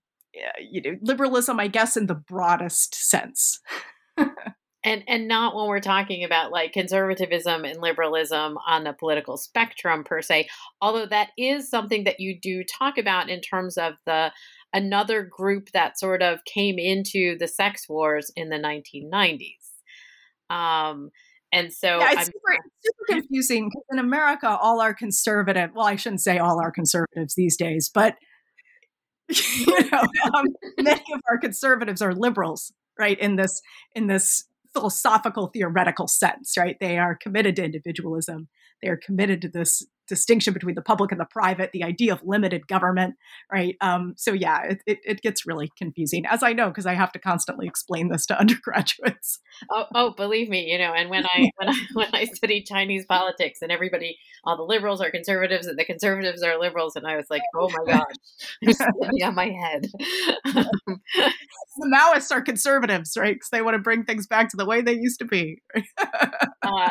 you 0.60 0.80
know, 0.82 0.98
liberalism, 1.00 1.60
I 1.60 1.68
guess, 1.68 1.96
in 1.96 2.06
the 2.06 2.14
broadest 2.14 2.94
sense. 2.94 3.60
and 4.84 5.02
and 5.08 5.26
not 5.26 5.54
when 5.54 5.66
we're 5.66 5.80
talking 5.80 6.24
about 6.24 6.52
like 6.52 6.72
conservatism 6.72 7.64
and 7.64 7.80
liberalism 7.80 8.58
on 8.66 8.84
the 8.84 8.92
political 8.92 9.36
spectrum 9.36 10.04
per 10.04 10.20
se 10.22 10.46
although 10.80 11.06
that 11.06 11.30
is 11.36 11.68
something 11.68 12.04
that 12.04 12.20
you 12.20 12.38
do 12.40 12.62
talk 12.64 12.98
about 12.98 13.28
in 13.28 13.40
terms 13.40 13.76
of 13.76 13.94
the 14.06 14.30
another 14.72 15.22
group 15.22 15.70
that 15.72 15.98
sort 15.98 16.22
of 16.22 16.44
came 16.44 16.78
into 16.78 17.36
the 17.38 17.48
sex 17.48 17.88
wars 17.88 18.30
in 18.36 18.50
the 18.50 18.56
1990s 18.58 20.54
um 20.54 21.10
and 21.52 21.72
so 21.72 22.00
yeah, 22.00 22.14
it's 22.14 22.26
super, 22.26 22.58
super 22.82 23.04
confusing 23.20 23.68
because 23.68 23.84
in 23.92 24.00
America, 24.00 24.58
all 24.60 24.80
our 24.80 24.92
conservative, 24.92 25.70
well, 25.72 25.86
I 25.86 25.94
shouldn't 25.94 26.20
say 26.20 26.38
all 26.38 26.60
our 26.60 26.72
conservatives 26.72 27.36
these 27.36 27.56
days, 27.56 27.88
but 27.94 28.16
you 29.28 29.90
know, 29.92 30.02
um, 30.34 30.46
many 30.80 31.04
of 31.14 31.20
our 31.30 31.38
conservatives 31.38 32.02
are 32.02 32.12
liberals, 32.12 32.72
right? 32.98 33.16
In 33.20 33.36
this 33.36 33.62
in 33.94 34.08
this 34.08 34.44
philosophical 34.74 35.46
theoretical 35.46 36.08
sense, 36.08 36.56
right? 36.58 36.76
They 36.80 36.98
are 36.98 37.16
committed 37.16 37.56
to 37.56 37.64
individualism. 37.64 38.48
They 38.82 38.88
are 38.88 38.96
committed 38.98 39.40
to 39.42 39.48
this 39.48 39.86
distinction 40.08 40.52
between 40.52 40.74
the 40.74 40.82
public 40.82 41.10
and 41.10 41.20
the 41.20 41.26
private, 41.30 41.70
the 41.72 41.82
idea 41.82 42.12
of 42.12 42.20
limited 42.24 42.66
government, 42.66 43.14
right? 43.52 43.76
Um, 43.80 44.14
so 44.16 44.32
yeah, 44.32 44.62
it, 44.64 44.82
it, 44.86 44.98
it, 45.04 45.20
gets 45.22 45.46
really 45.46 45.70
confusing, 45.78 46.24
as 46.26 46.42
I 46.42 46.52
know 46.52 46.68
because 46.68 46.86
I 46.86 46.94
have 46.94 47.12
to 47.12 47.18
constantly 47.18 47.66
explain 47.66 48.08
this 48.08 48.26
to 48.26 48.38
undergraduates. 48.40 49.38
Oh, 49.70 49.84
oh, 49.94 50.10
believe 50.16 50.48
me, 50.48 50.70
you 50.70 50.78
know. 50.78 50.92
And 50.92 51.10
when 51.10 51.24
I 51.26 51.50
when 51.56 51.68
I 51.68 51.86
when 51.92 52.08
I 52.12 52.24
studied 52.26 52.64
Chinese 52.66 53.06
politics, 53.06 53.60
and 53.62 53.72
everybody, 53.72 54.18
all 54.44 54.56
the 54.56 54.62
liberals 54.62 55.00
are 55.00 55.10
conservatives, 55.10 55.66
and 55.66 55.78
the 55.78 55.84
conservatives 55.84 56.42
are 56.42 56.58
liberals, 56.58 56.96
and 56.96 57.06
I 57.06 57.16
was 57.16 57.26
like, 57.30 57.42
oh 57.56 57.70
my 57.70 57.84
gosh, 57.92 58.04
I'm 58.66 58.72
standing 58.72 59.24
on 59.24 59.34
my 59.34 59.50
head. 59.50 59.86
the 60.44 61.90
Maoists 61.92 62.30
are 62.30 62.42
conservatives, 62.42 63.16
right? 63.16 63.34
Because 63.34 63.50
they 63.50 63.62
want 63.62 63.74
to 63.74 63.80
bring 63.80 64.04
things 64.04 64.26
back 64.26 64.50
to 64.50 64.56
the 64.56 64.66
way 64.66 64.82
they 64.82 64.94
used 64.94 65.18
to 65.20 65.24
be. 65.24 65.62
uh, 66.62 66.90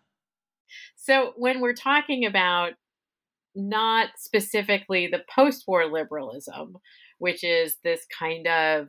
So 1.01 1.33
when 1.35 1.61
we're 1.61 1.73
talking 1.73 2.27
about 2.27 2.73
not 3.55 4.09
specifically 4.17 5.07
the 5.07 5.23
post 5.35 5.63
war 5.67 5.91
liberalism, 5.91 6.77
which 7.17 7.43
is 7.43 7.77
this 7.83 8.05
kind 8.17 8.47
of 8.47 8.87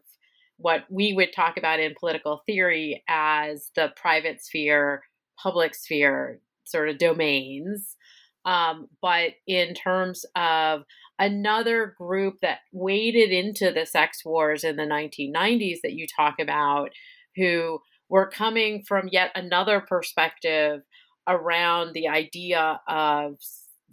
what 0.59 0.85
we 0.91 1.15
would 1.15 1.33
talk 1.33 1.57
about 1.57 1.81
in 1.81 1.95
political 1.99 2.43
theory 2.45 3.03
as 3.09 3.71
the 3.75 3.93
private 3.97 4.45
sphere 4.45 5.03
public 5.43 5.75
sphere 5.75 6.41
sort 6.65 6.91
of 6.91 6.99
domains. 6.99 7.97
Um, 8.45 8.89
but 9.01 9.33
in 9.47 9.73
terms 9.73 10.27
of 10.37 10.83
another 11.19 11.95
group 11.97 12.41
that 12.43 12.59
waded 12.73 13.31
into 13.31 13.73
the 13.73 13.87
sex 13.87 14.23
wars 14.23 14.65
in 14.65 14.77
the 14.77 14.83
1990s 14.83 15.79
that 15.83 15.95
you 15.95 16.07
talk 16.15 16.35
about, 16.39 16.91
who 17.37 17.79
were 18.11 18.29
coming 18.29 18.85
from 18.87 19.09
yet 19.11 19.31
another 19.35 19.81
perspective 19.81 20.83
around 21.27 21.93
the 21.93 22.09
idea 22.09 22.81
of 22.89 23.37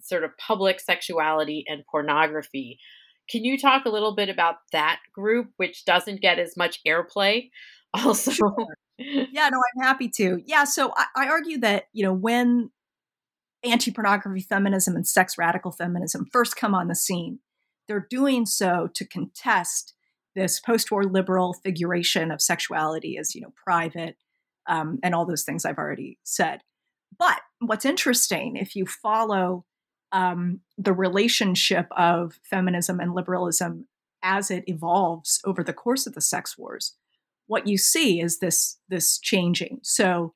sort 0.01 0.23
of 0.23 0.31
public 0.37 0.79
sexuality 0.79 1.65
and 1.67 1.83
pornography. 1.89 2.79
Can 3.29 3.43
you 3.43 3.57
talk 3.57 3.85
a 3.85 3.89
little 3.89 4.15
bit 4.15 4.29
about 4.29 4.55
that 4.71 4.99
group, 5.13 5.49
which 5.57 5.85
doesn't 5.85 6.21
get 6.21 6.39
as 6.39 6.57
much 6.57 6.79
airplay? 6.85 7.49
Also, 7.91 8.29
sure. 8.29 8.67
yeah, 8.99 9.49
no, 9.49 9.57
I'm 9.57 9.83
happy 9.83 10.09
to. 10.09 10.43
Yeah, 10.45 10.65
so 10.65 10.93
I, 10.95 11.05
I 11.15 11.27
argue 11.27 11.57
that 11.61 11.85
you 11.91 12.03
know 12.03 12.13
when 12.13 12.69
anti 13.63 13.91
pornography 13.91 14.41
feminism 14.41 14.95
and 14.95 15.07
sex 15.07 15.39
radical 15.39 15.71
feminism 15.71 16.27
first 16.31 16.55
come 16.55 16.75
on 16.75 16.87
the 16.87 16.93
scene, 16.93 17.39
they're 17.87 18.05
doing 18.09 18.45
so 18.45 18.89
to 18.93 19.05
contest 19.05 19.95
this 20.35 20.59
post 20.59 20.91
war 20.91 21.03
liberal 21.03 21.53
figuration 21.53 22.31
of 22.31 22.41
sexuality 22.41 23.17
as, 23.17 23.35
you 23.35 23.41
know, 23.41 23.53
private 23.61 24.15
um, 24.67 24.99
and 25.03 25.15
all 25.15 25.25
those 25.25 25.43
things 25.43 25.65
I've 25.65 25.77
already 25.77 26.19
said. 26.23 26.61
But 27.17 27.41
what's 27.59 27.85
interesting, 27.85 28.55
if 28.55 28.75
you 28.75 28.85
follow 28.85 29.65
um, 30.11 30.61
the 30.77 30.93
relationship 30.93 31.87
of 31.91 32.39
feminism 32.43 32.99
and 32.99 33.13
liberalism 33.13 33.87
as 34.21 34.51
it 34.51 34.63
evolves 34.67 35.39
over 35.45 35.63
the 35.63 35.73
course 35.73 36.05
of 36.07 36.13
the 36.13 36.21
sex 36.21 36.57
wars, 36.57 36.95
what 37.47 37.67
you 37.67 37.77
see 37.77 38.21
is 38.21 38.39
this 38.39 38.77
this 38.89 39.17
changing. 39.19 39.79
So 39.81 40.33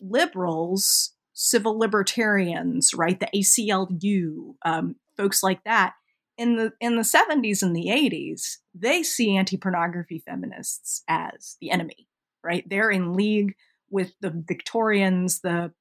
liberals 0.00 1.12
civil 1.40 1.78
libertarians, 1.78 2.92
right? 2.92 3.18
The 3.18 3.28
ACLU, 3.34 4.54
um, 4.64 4.96
folks 5.16 5.42
like 5.42 5.64
that. 5.64 5.94
In 6.36 6.56
the 6.56 6.72
in 6.80 6.96
the 6.96 7.02
70s 7.02 7.62
and 7.62 7.74
the 7.74 7.86
80s, 7.86 8.56
they 8.74 9.02
see 9.02 9.36
anti-pornography 9.36 10.22
feminists 10.26 11.02
as 11.08 11.56
the 11.60 11.70
enemy, 11.70 12.08
right? 12.42 12.64
They're 12.68 12.90
in 12.90 13.14
league 13.14 13.54
with 13.90 14.12
the 14.20 14.30
Victorians, 14.46 15.40
the 15.40 15.72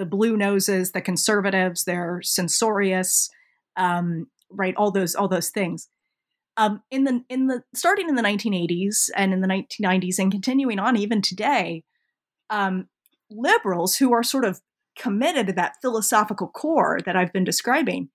the 0.00 0.06
blue 0.06 0.34
noses, 0.34 0.92
the 0.92 1.02
conservatives. 1.02 1.84
They're 1.84 2.22
censorious, 2.22 3.28
um, 3.76 4.28
right? 4.50 4.74
All 4.76 4.90
those 4.90 5.14
all 5.14 5.28
those 5.28 5.50
things. 5.50 5.88
Um, 6.56 6.82
in 6.90 7.04
the 7.04 7.22
in 7.28 7.48
the 7.48 7.62
starting 7.74 8.08
in 8.08 8.14
the 8.14 8.22
1980s 8.22 9.10
and 9.14 9.34
in 9.34 9.42
the 9.42 9.46
1990s 9.46 10.18
and 10.18 10.32
continuing 10.32 10.78
on 10.78 10.96
even 10.96 11.20
today, 11.20 11.84
um, 12.48 12.88
liberals 13.30 13.96
who 13.96 14.12
are 14.12 14.22
sort 14.22 14.46
of 14.46 14.62
committed 14.98 15.46
to 15.48 15.52
that 15.52 15.76
philosophical 15.82 16.48
core 16.48 16.98
that 17.04 17.14
I've 17.14 17.32
been 17.32 17.44
describing, 17.44 18.08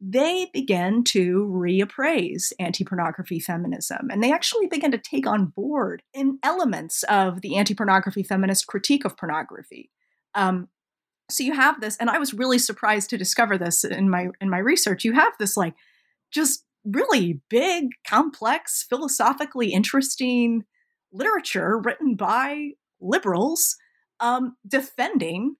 they 0.00 0.48
begin 0.54 1.04
to 1.04 1.46
reappraise 1.52 2.50
anti 2.58 2.82
pornography 2.82 3.40
feminism. 3.40 4.08
And 4.10 4.22
they 4.22 4.32
actually 4.32 4.68
begin 4.68 4.90
to 4.90 4.98
take 4.98 5.26
on 5.26 5.52
board 5.54 6.02
in 6.14 6.38
elements 6.42 7.02
of 7.04 7.42
the 7.42 7.56
anti 7.56 7.74
pornography 7.74 8.22
feminist 8.22 8.66
critique 8.66 9.04
of 9.04 9.18
pornography. 9.18 9.90
Um, 10.34 10.68
so 11.30 11.42
you 11.42 11.54
have 11.54 11.80
this, 11.80 11.96
and 11.96 12.08
I 12.08 12.18
was 12.18 12.34
really 12.34 12.58
surprised 12.58 13.10
to 13.10 13.18
discover 13.18 13.58
this 13.58 13.84
in 13.84 14.08
my 14.10 14.28
in 14.40 14.48
my 14.50 14.58
research. 14.58 15.04
You 15.04 15.12
have 15.12 15.32
this 15.38 15.56
like 15.56 15.74
just 16.30 16.64
really 16.84 17.40
big, 17.50 17.90
complex, 18.06 18.84
philosophically 18.88 19.72
interesting 19.72 20.64
literature 21.12 21.78
written 21.78 22.14
by 22.14 22.70
liberals 23.00 23.76
um, 24.20 24.56
defending 24.66 25.56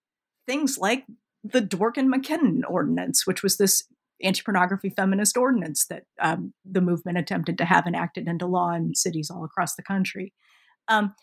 things 0.46 0.78
like 0.78 1.04
the 1.42 1.60
Dworkin 1.60 2.06
MacKinnon 2.06 2.64
Ordinance, 2.64 3.26
which 3.26 3.42
was 3.42 3.56
this 3.56 3.84
anti 4.22 4.42
pornography 4.42 4.90
feminist 4.90 5.36
ordinance 5.36 5.86
that 5.86 6.04
um, 6.20 6.54
the 6.64 6.80
movement 6.80 7.18
attempted 7.18 7.58
to 7.58 7.64
have 7.64 7.86
enacted 7.86 8.26
into 8.28 8.46
law 8.46 8.72
in 8.72 8.94
cities 8.94 9.30
all 9.30 9.44
across 9.44 9.74
the 9.74 9.82
country. 9.82 10.32
Um, 10.88 11.14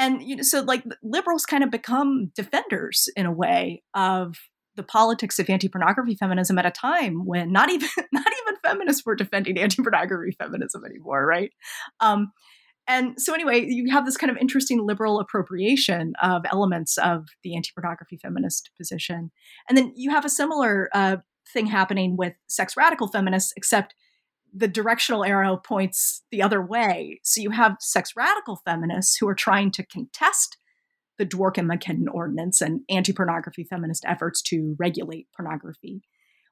and 0.00 0.22
you 0.22 0.36
know, 0.36 0.42
so 0.42 0.62
like 0.62 0.82
liberals 1.02 1.44
kind 1.44 1.62
of 1.62 1.70
become 1.70 2.32
defenders 2.34 3.08
in 3.16 3.26
a 3.26 3.32
way 3.32 3.82
of 3.94 4.34
the 4.76 4.82
politics 4.82 5.38
of 5.38 5.50
anti-pornography 5.50 6.14
feminism 6.14 6.58
at 6.58 6.64
a 6.64 6.70
time 6.70 7.26
when 7.26 7.52
not 7.52 7.70
even 7.70 7.88
not 8.12 8.26
even 8.26 8.56
feminists 8.64 9.04
were 9.04 9.14
defending 9.14 9.58
anti-pornography 9.58 10.34
feminism 10.38 10.84
anymore, 10.86 11.26
right? 11.26 11.52
Um, 12.00 12.32
and 12.88 13.20
so, 13.20 13.34
anyway, 13.34 13.66
you 13.68 13.92
have 13.92 14.06
this 14.06 14.16
kind 14.16 14.30
of 14.30 14.38
interesting 14.38 14.84
liberal 14.84 15.20
appropriation 15.20 16.14
of 16.22 16.42
elements 16.50 16.96
of 16.96 17.26
the 17.44 17.54
anti 17.54 17.68
pornography 17.74 18.16
feminist 18.16 18.70
position. 18.78 19.30
And 19.68 19.76
then 19.76 19.92
you 19.94 20.10
have 20.10 20.24
a 20.24 20.30
similar 20.30 20.88
uh, 20.94 21.18
thing 21.52 21.66
happening 21.66 22.16
with 22.16 22.32
sex 22.48 22.74
radical 22.74 23.08
feminists, 23.08 23.52
except 23.54 23.94
the 24.52 24.68
directional 24.68 25.24
arrow 25.24 25.56
points 25.56 26.22
the 26.30 26.42
other 26.42 26.62
way. 26.62 27.20
So 27.22 27.40
you 27.40 27.50
have 27.50 27.76
sex 27.80 28.12
radical 28.16 28.60
feminists 28.64 29.16
who 29.18 29.28
are 29.28 29.34
trying 29.34 29.70
to 29.72 29.86
contest 29.86 30.56
the 31.18 31.26
Dworkin 31.26 31.66
MacKinnon 31.66 32.08
Ordinance 32.08 32.60
and 32.60 32.80
anti 32.88 33.12
pornography 33.12 33.64
feminist 33.64 34.04
efforts 34.06 34.40
to 34.42 34.74
regulate 34.78 35.28
pornography. 35.36 36.02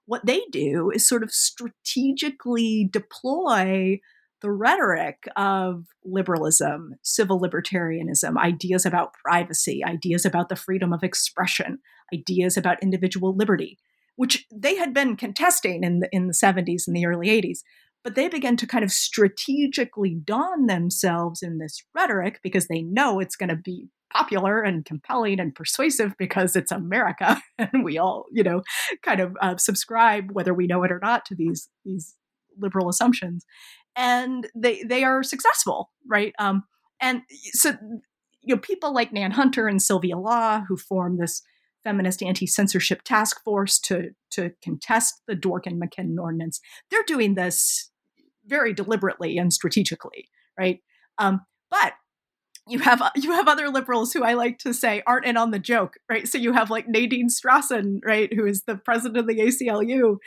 What 0.05 0.27
they 0.27 0.43
do 0.51 0.91
is 0.91 1.09
sort 1.09 1.23
of 1.23 1.31
strategically 1.33 2.89
deploy 2.91 4.01
the 4.41 4.51
rhetoric 4.51 5.27
of 5.37 5.87
liberalism, 6.05 6.95
civil 7.03 7.41
libertarianism, 7.41 8.37
ideas 8.39 8.87
about 8.87 9.15
privacy, 9.15 9.83
ideas 9.85 10.25
about 10.25 10.49
the 10.49 10.57
freedom 10.57 10.93
of 10.93 11.03
expression, 11.03 11.79
ideas 12.15 12.57
about 12.57 12.83
individual 12.83 13.35
liberty, 13.35 13.79
which 14.17 14.47
they 14.55 14.77
had 14.77 14.95
been 14.95 15.17
contesting 15.17 15.83
in 15.83 16.01
the, 16.01 16.09
in 16.13 16.27
the 16.29 16.35
70s 16.35 16.87
and 16.87 16.95
the 16.95 17.07
early 17.07 17.29
80s. 17.29 17.59
But 18.05 18.15
they 18.15 18.29
begin 18.29 18.57
to 18.59 18.67
kind 18.67 18.85
of 18.85 18.93
strategically 18.93 20.15
don 20.15 20.67
themselves 20.67 21.43
in 21.43 21.59
this 21.59 21.83
rhetoric 21.95 22.41
because 22.43 22.69
they 22.69 22.83
know 22.83 23.21
it's 23.21 23.37
going 23.37 23.51
to 23.51 23.57
be 23.57 23.89
popular 24.11 24.63
and 24.63 24.85
compelling 24.85 25.39
and 25.39 25.55
persuasive 25.55 26.15
because 26.19 26.57
it's 26.57 26.73
America 26.73 27.43
and 27.59 27.85
we 27.85 27.99
all, 27.99 28.25
you 28.33 28.43
know, 28.43 28.63
kind 29.03 29.21
of 29.21 29.37
uh, 29.43 29.57
subscribe, 29.57 30.31
whether 30.33 30.55
we 30.55 30.67
know 30.67 30.83
it 30.85 30.93
or 30.93 31.01
not, 31.03 31.25
to 31.27 31.35
these 31.35 31.69
these 31.85 32.15
liberal 32.61 32.89
assumptions 32.89 33.45
and 33.99 34.47
they 34.55 34.83
they 34.85 35.05
are 35.05 35.23
successful, 35.23 35.91
right? 36.07 36.33
Um, 36.39 36.65
and 37.01 37.23
so 37.53 37.75
you 38.43 38.55
know 38.55 38.61
people 38.61 38.95
like 38.95 39.13
Nan 39.13 39.33
Hunter 39.33 39.67
and 39.67 39.83
Sylvia 39.83 40.17
Law 40.17 40.63
who 40.67 40.77
form 40.77 41.19
this 41.19 41.43
feminist 41.89 42.23
anti-censorship 42.23 43.03
task 43.03 43.43
force 43.43 43.79
to 43.79 44.11
to 44.31 44.53
contest 44.63 45.23
the 45.27 45.35
Dworkin 45.35 45.79
MacKinnon 45.79 46.19
ordinance. 46.19 46.61
They're 46.91 47.03
doing 47.07 47.35
this 47.35 47.91
very 48.47 48.75
deliberately 48.75 49.39
and 49.39 49.53
strategically, 49.53 50.29
right? 50.59 50.81
Um, 51.17 51.41
but 51.71 51.95
you 52.67 52.79
have 52.81 53.01
you 53.17 53.33
have 53.33 53.49
other 53.49 53.71
liberals 53.71 54.13
who 54.13 54.23
I 54.23 54.35
like 54.35 54.59
to 54.59 54.75
say 54.75 55.03
aren't 55.07 55.25
in 55.25 55.39
on 55.39 55.51
the 55.51 55.59
joke, 55.59 55.95
right? 56.11 56.29
So 56.29 56.37
you 56.37 56.53
have 56.53 56.69
like 56.69 56.87
Nadine 56.87 57.29
Strossen, 57.29 58.01
right, 58.05 58.31
who 58.35 58.45
is 58.45 58.65
the 58.65 58.77
president 58.77 59.19
of 59.19 59.27
the 59.27 59.41
ACLU, 59.41 60.19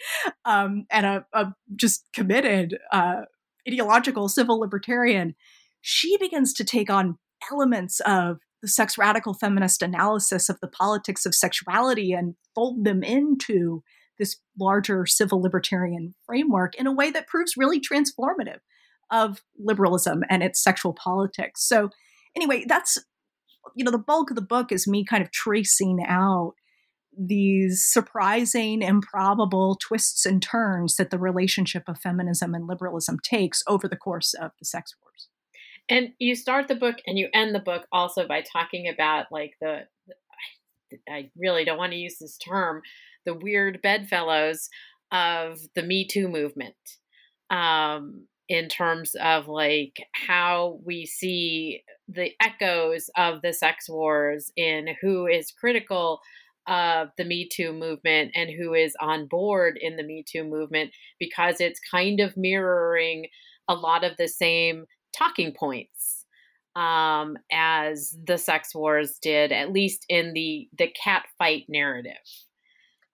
um, 0.46 0.86
and 0.90 1.06
a, 1.06 1.26
a, 1.34 1.54
just 1.76 2.06
committed 2.12 2.80
uh, 2.92 3.22
ideological 3.68 4.30
civil 4.30 4.60
libertarian, 4.60 5.36
she 5.82 6.18
begins 6.18 6.54
to 6.54 6.64
take 6.64 6.90
on 6.90 7.20
elements 7.52 8.00
of 8.02 8.40
the 8.62 8.68
sex 8.68 8.98
radical 8.98 9.34
feminist 9.34 9.82
analysis 9.82 10.50
of 10.50 10.60
the 10.60 10.68
politics 10.68 11.26
of 11.26 11.36
sexuality 11.36 12.14
and 12.14 12.36
fold 12.54 12.86
them 12.86 13.04
into 13.04 13.84
this 14.20 14.38
larger 14.60 15.06
civil 15.06 15.42
libertarian 15.42 16.14
framework 16.26 16.76
in 16.76 16.86
a 16.86 16.94
way 16.94 17.10
that 17.10 17.28
proves 17.28 17.58
really 17.58 17.80
transformative 17.80 18.60
of 19.12 19.42
liberalism 19.58 20.24
and 20.30 20.44
its 20.44 20.64
sexual 20.64 20.94
politics. 20.94 21.68
So, 21.68 21.90
anyway, 22.36 22.66
that's 22.68 22.98
you 23.76 23.84
know 23.84 23.92
the 23.92 23.98
bulk 23.98 24.30
of 24.30 24.36
the 24.36 24.42
book 24.42 24.72
is 24.72 24.88
me 24.88 25.04
kind 25.04 25.24
of 25.24 25.32
tracing 25.32 26.00
out 26.08 26.54
these 27.18 27.84
surprising, 27.86 28.82
improbable 28.82 29.78
twists 29.82 30.26
and 30.26 30.42
turns 30.42 30.96
that 30.96 31.10
the 31.10 31.20
relationship 31.20 31.84
of 31.88 32.00
feminism 32.00 32.54
and 32.54 32.68
liberalism 32.68 33.18
takes 33.22 33.64
over 33.68 33.88
the 33.88 33.98
course 33.98 34.34
of 34.34 34.52
the 34.60 34.66
sex 34.66 34.96
wars. 35.02 35.28
And 35.92 36.14
you 36.20 36.36
start 36.38 36.70
the 36.70 36.76
book 36.76 36.96
and 37.06 37.20
you 37.20 37.28
end 37.34 37.54
the 37.54 37.60
book 37.60 37.86
also 37.92 38.26
by 38.26 38.42
talking 38.42 38.88
about 38.88 39.26
like 39.30 39.56
the, 39.60 39.82
I 41.10 41.30
really 41.36 41.66
don't 41.66 41.78
want 41.78 41.92
to 41.92 41.98
use 41.98 42.18
this 42.18 42.38
term, 42.38 42.82
the 43.26 43.34
weird 43.34 43.82
bedfellows 43.82 44.70
of 45.12 45.60
the 45.76 45.84
Me 45.84 46.08
Too 46.08 46.30
movement. 46.30 46.76
Um, 47.50 48.28
in 48.48 48.70
terms 48.70 49.16
of 49.16 49.48
like 49.48 49.98
how 50.14 50.80
we 50.86 51.06
see 51.06 51.84
the 52.08 52.32
echoes 52.42 53.10
of 53.18 53.42
the 53.42 53.54
sex 53.54 53.90
wars 53.90 54.52
in 54.58 54.88
who 55.02 55.28
is 55.28 55.52
critical 55.52 56.20
of 56.68 57.10
the 57.18 57.26
Me 57.26 57.50
Too 57.50 57.74
movement 57.74 58.32
and 58.34 58.50
who 58.50 58.74
is 58.74 58.96
on 59.02 59.28
board 59.28 59.78
in 59.82 59.98
the 59.98 60.04
Me 60.04 60.24
Too 60.26 60.46
movement 60.46 60.92
because 61.20 61.60
it's 61.60 61.82
kind 61.92 62.22
of 62.22 62.38
mirroring 62.38 63.28
a 63.68 63.74
lot 63.74 64.06
of 64.06 64.16
the 64.18 64.28
same 64.28 64.86
talking 65.14 65.54
points 65.54 66.26
um, 66.76 67.38
as 67.52 68.16
the 68.26 68.38
sex 68.38 68.74
wars 68.74 69.18
did, 69.22 69.52
at 69.52 69.72
least 69.72 70.06
in 70.10 70.34
the 70.34 70.70
the 70.78 70.88
cat 70.88 71.26
fight 71.38 71.66
narrative. 71.68 72.14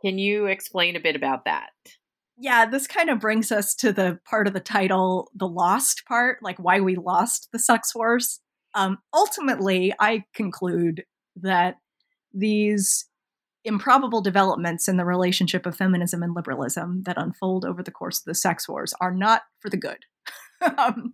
Can 0.03 0.17
you 0.19 0.45
explain 0.45 0.95
a 0.95 1.01
bit 1.01 1.15
about 1.15 1.45
that? 1.45 1.69
Yeah, 2.39 2.67
this 2.67 2.85
kind 2.85 3.09
of 3.09 3.19
brings 3.19 3.51
us 3.51 3.73
to 3.75 3.91
the 3.91 4.19
part 4.29 4.47
of 4.47 4.53
the 4.53 4.59
title, 4.59 5.31
the 5.33 5.47
lost 5.47 6.03
part, 6.07 6.37
like 6.43 6.59
why 6.59 6.79
we 6.79 6.95
lost 6.95 7.49
the 7.51 7.57
sex 7.57 7.95
wars. 7.95 8.39
Um, 8.75 8.99
ultimately, 9.11 9.91
I 9.99 10.25
conclude 10.35 11.03
that 11.35 11.77
these 12.31 13.05
improbable 13.65 14.21
developments 14.21 14.87
in 14.87 14.97
the 14.97 15.05
relationship 15.05 15.65
of 15.65 15.75
feminism 15.75 16.21
and 16.21 16.35
liberalism 16.35 17.03
that 17.03 17.17
unfold 17.17 17.65
over 17.65 17.81
the 17.81 17.91
course 17.91 18.19
of 18.19 18.25
the 18.25 18.35
sex 18.35 18.69
wars 18.69 18.93
are 19.01 19.11
not 19.11 19.41
for 19.59 19.69
the 19.69 19.77
good. 19.77 20.05
um, 20.77 21.13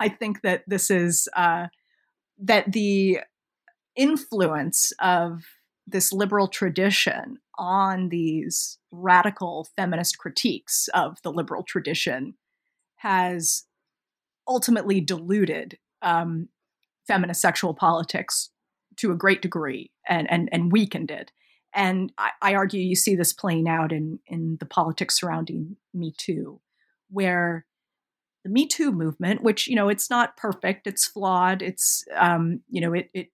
I 0.00 0.08
think 0.08 0.42
that 0.42 0.64
this 0.66 0.90
is 0.90 1.28
uh, 1.36 1.66
that 2.38 2.72
the 2.72 3.20
influence 3.96 4.92
of 5.00 5.42
this 5.86 6.12
liberal 6.12 6.48
tradition 6.48 7.38
on 7.58 8.08
these 8.08 8.78
radical 8.90 9.68
feminist 9.76 10.18
critiques 10.18 10.88
of 10.94 11.18
the 11.22 11.32
liberal 11.32 11.62
tradition 11.62 12.34
has 12.96 13.64
ultimately 14.48 15.00
diluted 15.00 15.78
um, 16.02 16.48
feminist 17.06 17.40
sexual 17.40 17.74
politics 17.74 18.50
to 18.96 19.12
a 19.12 19.16
great 19.16 19.42
degree 19.42 19.90
and, 20.08 20.30
and, 20.30 20.48
and 20.52 20.72
weakened 20.72 21.10
it. 21.10 21.30
And 21.74 22.12
I, 22.18 22.30
I 22.40 22.54
argue 22.54 22.80
you 22.80 22.94
see 22.94 23.16
this 23.16 23.32
playing 23.32 23.68
out 23.68 23.92
in, 23.92 24.20
in 24.26 24.56
the 24.60 24.66
politics 24.66 25.18
surrounding 25.18 25.76
Me 25.92 26.14
Too, 26.16 26.60
where 27.10 27.66
the 28.44 28.50
Me 28.50 28.66
Too 28.66 28.92
movement, 28.92 29.42
which, 29.42 29.66
you 29.66 29.74
know, 29.74 29.88
it's 29.88 30.10
not 30.10 30.36
perfect, 30.36 30.86
it's 30.86 31.06
flawed, 31.06 31.62
it's, 31.62 32.04
um, 32.14 32.60
you 32.70 32.80
know, 32.80 32.92
it, 32.92 33.10
it 33.14 33.28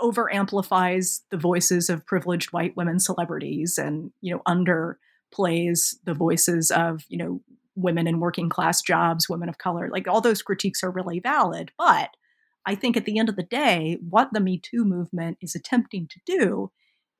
over 0.00 0.32
amplifies 0.32 1.22
the 1.30 1.36
voices 1.36 1.88
of 1.90 2.06
privileged 2.06 2.52
white 2.52 2.76
women 2.76 2.98
celebrities 2.98 3.78
and 3.78 4.10
you 4.20 4.34
know 4.34 4.42
underplays 4.46 5.96
the 6.04 6.14
voices 6.14 6.70
of 6.70 7.04
you 7.08 7.18
know 7.18 7.40
women 7.74 8.06
in 8.06 8.20
working 8.20 8.48
class 8.48 8.80
jobs 8.82 9.28
women 9.28 9.48
of 9.48 9.58
color 9.58 9.88
like 9.90 10.08
all 10.08 10.20
those 10.20 10.42
critiques 10.42 10.82
are 10.82 10.90
really 10.90 11.20
valid. 11.20 11.72
But 11.78 12.10
i 12.64 12.74
think 12.74 12.96
at 12.96 13.04
the 13.04 13.18
end 13.18 13.28
of 13.28 13.36
the 13.36 13.42
day 13.42 13.98
what 14.08 14.30
the 14.32 14.40
me 14.40 14.58
too 14.58 14.84
movement 14.84 15.38
is 15.40 15.54
attempting 15.54 16.08
to 16.08 16.20
do 16.26 16.70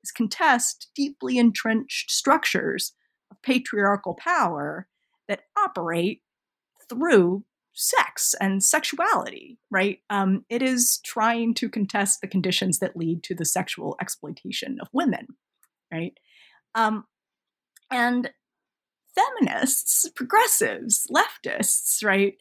is 0.03 0.11
contest 0.11 0.87
deeply 0.95 1.37
entrenched 1.37 2.11
structures 2.11 2.93
of 3.31 3.41
patriarchal 3.41 4.15
power 4.15 4.87
that 5.27 5.43
operate 5.57 6.21
through 6.89 7.43
sex 7.73 8.33
and 8.41 8.63
sexuality, 8.63 9.59
right? 9.69 9.99
Um, 10.09 10.45
it 10.49 10.61
is 10.61 10.99
trying 11.03 11.53
to 11.55 11.69
contest 11.69 12.21
the 12.21 12.27
conditions 12.27 12.79
that 12.79 12.97
lead 12.97 13.23
to 13.23 13.35
the 13.35 13.45
sexual 13.45 13.95
exploitation 14.01 14.79
of 14.81 14.87
women, 14.93 15.27
right? 15.91 16.17
Um, 16.73 17.05
and 17.91 18.31
feminists, 19.13 20.09
progressives, 20.15 21.07
leftists, 21.13 22.03
right, 22.03 22.35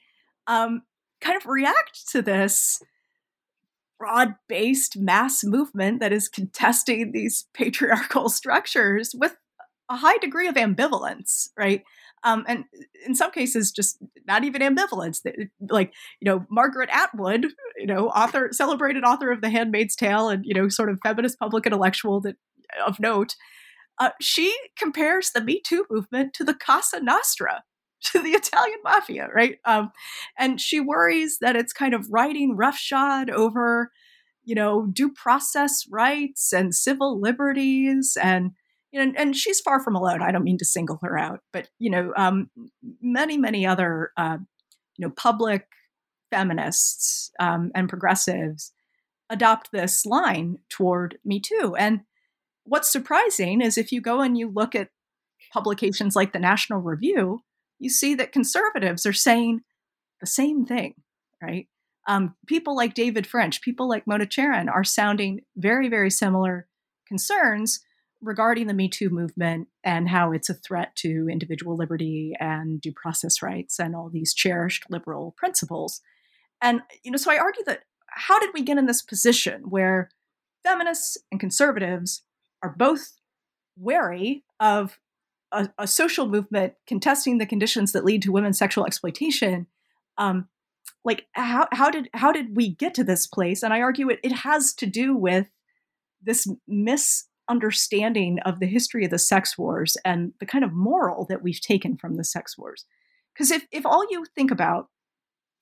um, 0.46 0.82
kind 1.20 1.36
of 1.36 1.46
react 1.46 2.08
to 2.12 2.22
this 2.22 2.82
broad 3.98 4.34
based 4.48 4.96
mass 4.96 5.44
movement 5.44 6.00
that 6.00 6.12
is 6.12 6.28
contesting 6.28 7.12
these 7.12 7.46
patriarchal 7.54 8.28
structures 8.28 9.14
with 9.14 9.36
a 9.88 9.96
high 9.96 10.18
degree 10.18 10.48
of 10.48 10.54
ambivalence, 10.54 11.48
right? 11.56 11.82
Um, 12.26 12.44
and 12.48 12.64
in 13.06 13.14
some 13.14 13.30
cases 13.30 13.70
just 13.70 14.02
not 14.26 14.44
even 14.44 14.60
ambivalence. 14.60 15.20
Like 15.70 15.94
you 16.20 16.30
know 16.30 16.44
margaret 16.50 16.90
atwood 16.92 17.46
you 17.76 17.86
know 17.86 18.08
author 18.08 18.48
celebrated 18.52 19.04
author 19.04 19.30
of 19.30 19.40
the 19.40 19.50
handmaid's 19.50 19.96
tale 19.96 20.28
and 20.28 20.44
you 20.44 20.54
know 20.54 20.68
sort 20.68 20.90
of 20.90 20.98
feminist 21.02 21.38
public 21.38 21.66
intellectual 21.66 22.20
that 22.20 22.36
of 22.84 22.98
note 22.98 23.36
uh, 23.98 24.10
she 24.20 24.54
compares 24.76 25.30
the 25.30 25.42
me 25.42 25.60
too 25.64 25.86
movement 25.90 26.34
to 26.34 26.44
the 26.44 26.54
cosa 26.54 27.00
nostra 27.00 27.62
to 28.02 28.20
the 28.20 28.30
italian 28.30 28.78
mafia 28.84 29.28
right? 29.34 29.58
Um, 29.64 29.92
and 30.38 30.60
she 30.60 30.80
worries 30.80 31.38
that 31.40 31.56
it's 31.56 31.72
kind 31.72 31.94
of 31.94 32.06
riding 32.10 32.56
roughshod 32.56 33.30
over 33.30 33.92
you 34.44 34.54
know 34.54 34.86
due 34.92 35.12
process 35.12 35.84
rights 35.90 36.52
and 36.52 36.74
civil 36.74 37.20
liberties 37.20 38.16
and 38.20 38.52
and, 38.96 39.16
and 39.16 39.36
she's 39.36 39.60
far 39.60 39.82
from 39.82 39.94
alone. 39.94 40.22
I 40.22 40.32
don't 40.32 40.44
mean 40.44 40.58
to 40.58 40.64
single 40.64 40.98
her 41.02 41.18
out, 41.18 41.40
but 41.52 41.68
you 41.78 41.90
know, 41.90 42.12
um, 42.16 42.50
many 43.00 43.36
many 43.36 43.66
other 43.66 44.12
uh, 44.16 44.38
you 44.96 45.06
know 45.06 45.12
public 45.16 45.66
feminists 46.30 47.30
um, 47.38 47.70
and 47.74 47.88
progressives 47.88 48.72
adopt 49.30 49.70
this 49.72 50.06
line 50.06 50.58
toward 50.68 51.18
Me 51.24 51.40
Too. 51.40 51.74
And 51.78 52.00
what's 52.64 52.90
surprising 52.90 53.60
is 53.60 53.78
if 53.78 53.92
you 53.92 54.00
go 54.00 54.20
and 54.20 54.36
you 54.36 54.50
look 54.52 54.74
at 54.74 54.90
publications 55.52 56.16
like 56.16 56.32
the 56.32 56.38
National 56.38 56.80
Review, 56.80 57.40
you 57.78 57.90
see 57.90 58.14
that 58.14 58.32
conservatives 58.32 59.06
are 59.06 59.12
saying 59.12 59.60
the 60.20 60.26
same 60.26 60.64
thing, 60.64 60.94
right? 61.42 61.68
Um, 62.08 62.34
people 62.46 62.76
like 62.76 62.94
David 62.94 63.26
French, 63.26 63.60
people 63.60 63.88
like 63.88 64.06
Mona 64.06 64.26
Charen 64.26 64.70
are 64.72 64.84
sounding 64.84 65.40
very, 65.56 65.88
very 65.88 66.10
similar 66.10 66.68
concerns 67.06 67.80
regarding 68.22 68.66
the 68.66 68.74
Me 68.74 68.88
Too 68.88 69.10
movement 69.10 69.68
and 69.84 70.08
how 70.08 70.32
it's 70.32 70.50
a 70.50 70.54
threat 70.54 70.94
to 70.96 71.28
individual 71.30 71.76
liberty 71.76 72.34
and 72.40 72.80
due 72.80 72.92
process 72.92 73.42
rights 73.42 73.78
and 73.78 73.94
all 73.94 74.08
these 74.08 74.34
cherished 74.34 74.84
liberal 74.90 75.34
principles. 75.36 76.00
And, 76.62 76.80
you 77.02 77.10
know, 77.10 77.18
so 77.18 77.30
I 77.30 77.38
argue 77.38 77.64
that 77.66 77.82
how 78.08 78.38
did 78.40 78.50
we 78.54 78.62
get 78.62 78.78
in 78.78 78.86
this 78.86 79.02
position 79.02 79.64
where 79.68 80.10
feminists 80.64 81.18
and 81.30 81.38
conservatives 81.38 82.22
are 82.62 82.74
both 82.76 83.20
wary 83.76 84.44
of 84.58 84.98
a, 85.52 85.68
a 85.78 85.86
social 85.86 86.26
movement 86.26 86.74
contesting 86.86 87.38
the 87.38 87.46
conditions 87.46 87.92
that 87.92 88.04
lead 88.04 88.22
to 88.22 88.32
women's 88.32 88.58
sexual 88.58 88.86
exploitation? 88.86 89.66
Um, 90.16 90.48
like 91.04 91.26
how, 91.32 91.68
how 91.72 91.90
did 91.90 92.08
how 92.14 92.32
did 92.32 92.56
we 92.56 92.74
get 92.74 92.94
to 92.94 93.04
this 93.04 93.26
place? 93.26 93.62
And 93.62 93.72
I 93.72 93.80
argue 93.80 94.08
it, 94.08 94.18
it 94.22 94.32
has 94.32 94.74
to 94.74 94.86
do 94.86 95.14
with 95.14 95.48
this 96.22 96.48
mis 96.66 97.26
understanding 97.48 98.38
of 98.44 98.60
the 98.60 98.66
history 98.66 99.04
of 99.04 99.10
the 99.10 99.18
sex 99.18 99.56
wars 99.56 99.96
and 100.04 100.32
the 100.40 100.46
kind 100.46 100.64
of 100.64 100.72
moral 100.72 101.26
that 101.28 101.42
we've 101.42 101.60
taken 101.60 101.96
from 101.96 102.16
the 102.16 102.24
sex 102.24 102.56
wars. 102.58 102.84
Because 103.34 103.50
if, 103.50 103.66
if 103.70 103.84
all 103.84 104.06
you 104.10 104.24
think 104.34 104.50
about 104.50 104.88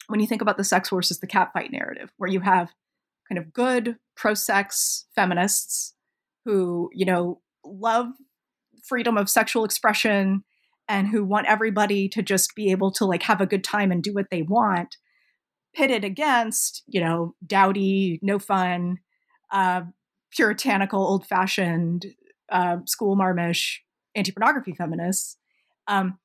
when 0.06 0.20
you 0.20 0.26
think 0.26 0.42
about 0.42 0.56
the 0.56 0.64
sex 0.64 0.92
wars 0.92 1.10
is 1.10 1.20
the 1.20 1.26
catfight 1.26 1.70
narrative, 1.70 2.10
where 2.16 2.30
you 2.30 2.40
have 2.40 2.72
kind 3.28 3.38
of 3.38 3.52
good 3.52 3.96
pro 4.16 4.34
sex 4.34 5.06
feminists 5.14 5.94
who, 6.44 6.90
you 6.92 7.06
know, 7.06 7.40
love 7.64 8.08
freedom 8.82 9.16
of 9.16 9.30
sexual 9.30 9.64
expression 9.64 10.44
and 10.88 11.08
who 11.08 11.24
want 11.24 11.46
everybody 11.46 12.08
to 12.10 12.22
just 12.22 12.54
be 12.54 12.70
able 12.70 12.92
to 12.92 13.06
like 13.06 13.22
have 13.22 13.40
a 13.40 13.46
good 13.46 13.64
time 13.64 13.90
and 13.90 14.02
do 14.02 14.12
what 14.12 14.26
they 14.30 14.42
want, 14.42 14.96
pitted 15.74 16.04
against, 16.04 16.82
you 16.86 17.00
know, 17.00 17.34
dowdy, 17.46 18.18
no 18.22 18.38
fun, 18.38 18.98
uh, 19.50 19.82
puritanical, 20.34 21.00
old 21.00 21.26
fashioned, 21.26 22.06
uh, 22.50 22.78
school 22.86 23.16
marmish 23.16 23.82
anti 24.14 24.32
pornography 24.32 24.72
feminists. 24.72 25.36
Um, 25.86 26.18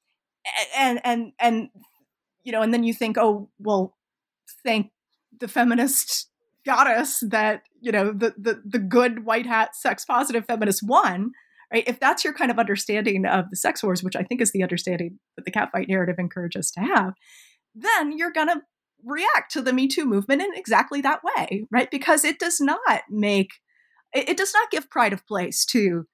and, 0.75 0.99
and, 1.03 1.31
and, 1.39 1.69
you 2.43 2.51
know, 2.51 2.61
and 2.61 2.73
then 2.73 2.83
you 2.83 2.93
think, 2.93 3.17
oh, 3.17 3.49
well, 3.59 3.95
thank 4.65 4.91
the 5.39 5.47
feminist 5.47 6.29
goddess 6.65 7.23
that, 7.27 7.63
you 7.81 7.91
know, 7.91 8.11
the, 8.11 8.33
the, 8.37 8.61
the 8.65 8.79
good 8.79 9.25
white 9.25 9.45
hat 9.45 9.75
sex 9.75 10.05
positive 10.05 10.45
feminist 10.45 10.81
won. 10.83 11.31
Right? 11.71 11.83
If 11.87 11.99
that's 11.99 12.23
your 12.23 12.33
kind 12.33 12.49
of 12.49 12.57
understanding 12.57 13.25
of 13.25 13.49
the 13.49 13.55
sex 13.55 13.83
wars, 13.83 14.03
which 14.03 14.15
I 14.15 14.23
think 14.23 14.41
is 14.41 14.51
the 14.51 14.63
understanding 14.63 15.19
that 15.35 15.45
the 15.45 15.51
catfight 15.51 15.87
narrative 15.87 16.15
encourages 16.17 16.67
us 16.67 16.71
to 16.71 16.81
have, 16.81 17.13
then 17.75 18.17
you're 18.17 18.31
going 18.31 18.47
to 18.47 18.61
react 19.05 19.51
to 19.51 19.61
the 19.61 19.71
Me 19.71 19.87
Too 19.87 20.05
movement 20.05 20.41
in 20.41 20.49
exactly 20.55 21.01
that 21.01 21.21
way, 21.23 21.67
right? 21.71 21.91
Because 21.91 22.25
it 22.25 22.39
does 22.39 22.59
not 22.59 23.01
make 23.09 23.51
it, 24.13 24.29
it 24.29 24.37
does 24.37 24.53
not 24.53 24.71
give 24.71 24.89
pride 24.89 25.13
of 25.13 25.25
place 25.27 25.65
to 25.65 26.05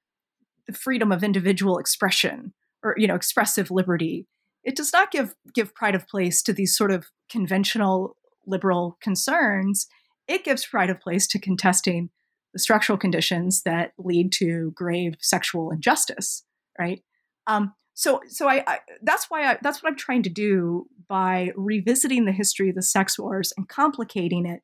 the 0.67 0.73
freedom 0.73 1.11
of 1.11 1.23
individual 1.23 1.77
expression 1.77 2.53
or 2.83 2.95
you 2.97 3.07
know 3.07 3.15
expressive 3.15 3.71
liberty. 3.71 4.27
It 4.63 4.75
does 4.75 4.91
not 4.91 5.11
give 5.11 5.35
give 5.53 5.75
pride 5.75 5.95
of 5.95 6.07
place 6.07 6.41
to 6.43 6.53
these 6.53 6.75
sort 6.75 6.91
of 6.91 7.07
conventional 7.29 8.17
liberal 8.45 8.97
concerns. 9.01 9.87
It 10.27 10.43
gives 10.43 10.65
pride 10.65 10.89
of 10.89 10.99
place 10.99 11.27
to 11.27 11.39
contesting 11.39 12.09
the 12.53 12.59
structural 12.59 12.97
conditions 12.97 13.63
that 13.63 13.91
lead 13.97 14.31
to 14.33 14.71
grave 14.75 15.15
sexual 15.19 15.71
injustice 15.71 16.43
right? 16.79 17.01
Um, 17.47 17.73
so 17.93 18.21
so 18.27 18.47
I, 18.47 18.63
I, 18.67 18.79
that's 19.03 19.29
why 19.29 19.51
I, 19.51 19.57
that's 19.61 19.81
what 19.81 19.89
i'm 19.89 19.95
trying 19.95 20.23
to 20.23 20.29
do 20.29 20.87
by 21.07 21.51
revisiting 21.55 22.25
the 22.25 22.33
history 22.33 22.67
of 22.67 22.75
the 22.75 22.81
sex 22.81 23.17
wars 23.17 23.53
and 23.55 23.69
complicating 23.69 24.45
it 24.45 24.61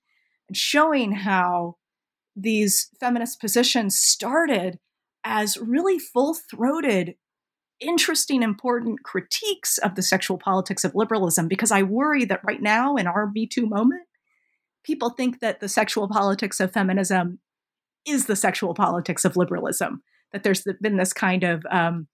and 0.50 0.58
showing 0.58 1.13
how 1.13 1.78
these 2.36 2.89
feminist 3.00 3.39
positions 3.39 3.98
started 3.98 4.80
as 5.24 5.58
really 5.58 6.00
full 6.00 6.34
throated, 6.34 7.15
interesting, 7.80 8.44
important 8.44 9.04
critiques 9.04 9.78
of 9.78 9.96
the 9.96 10.02
sexual 10.02 10.38
politics 10.38 10.84
of 10.84 10.96
liberalism. 10.96 11.48
Because 11.48 11.72
I 11.72 11.84
worry 11.84 12.26
that 12.26 12.41
right 12.44 12.62
now, 12.62 12.96
in 12.96 13.08
our 13.08 13.30
Me 13.32 13.48
Too 13.48 13.67
moment, 13.67 14.04
people 14.84 15.12
think 15.12 15.39
that 15.39 15.60
the 15.60 15.70
sexual 15.70 16.08
politics 16.08 16.60
of 16.60 16.72
feminism 16.72 17.39
is 18.08 18.26
the 18.26 18.36
sexual 18.36 18.74
politics 18.74 19.26
of 19.26 19.38
liberalism. 19.38 20.04
That 20.32 20.44
there's 20.44 20.63
been 20.82 20.98
this 20.98 21.13
kind 21.13 21.44
of 21.44 21.65
um, 21.70 22.08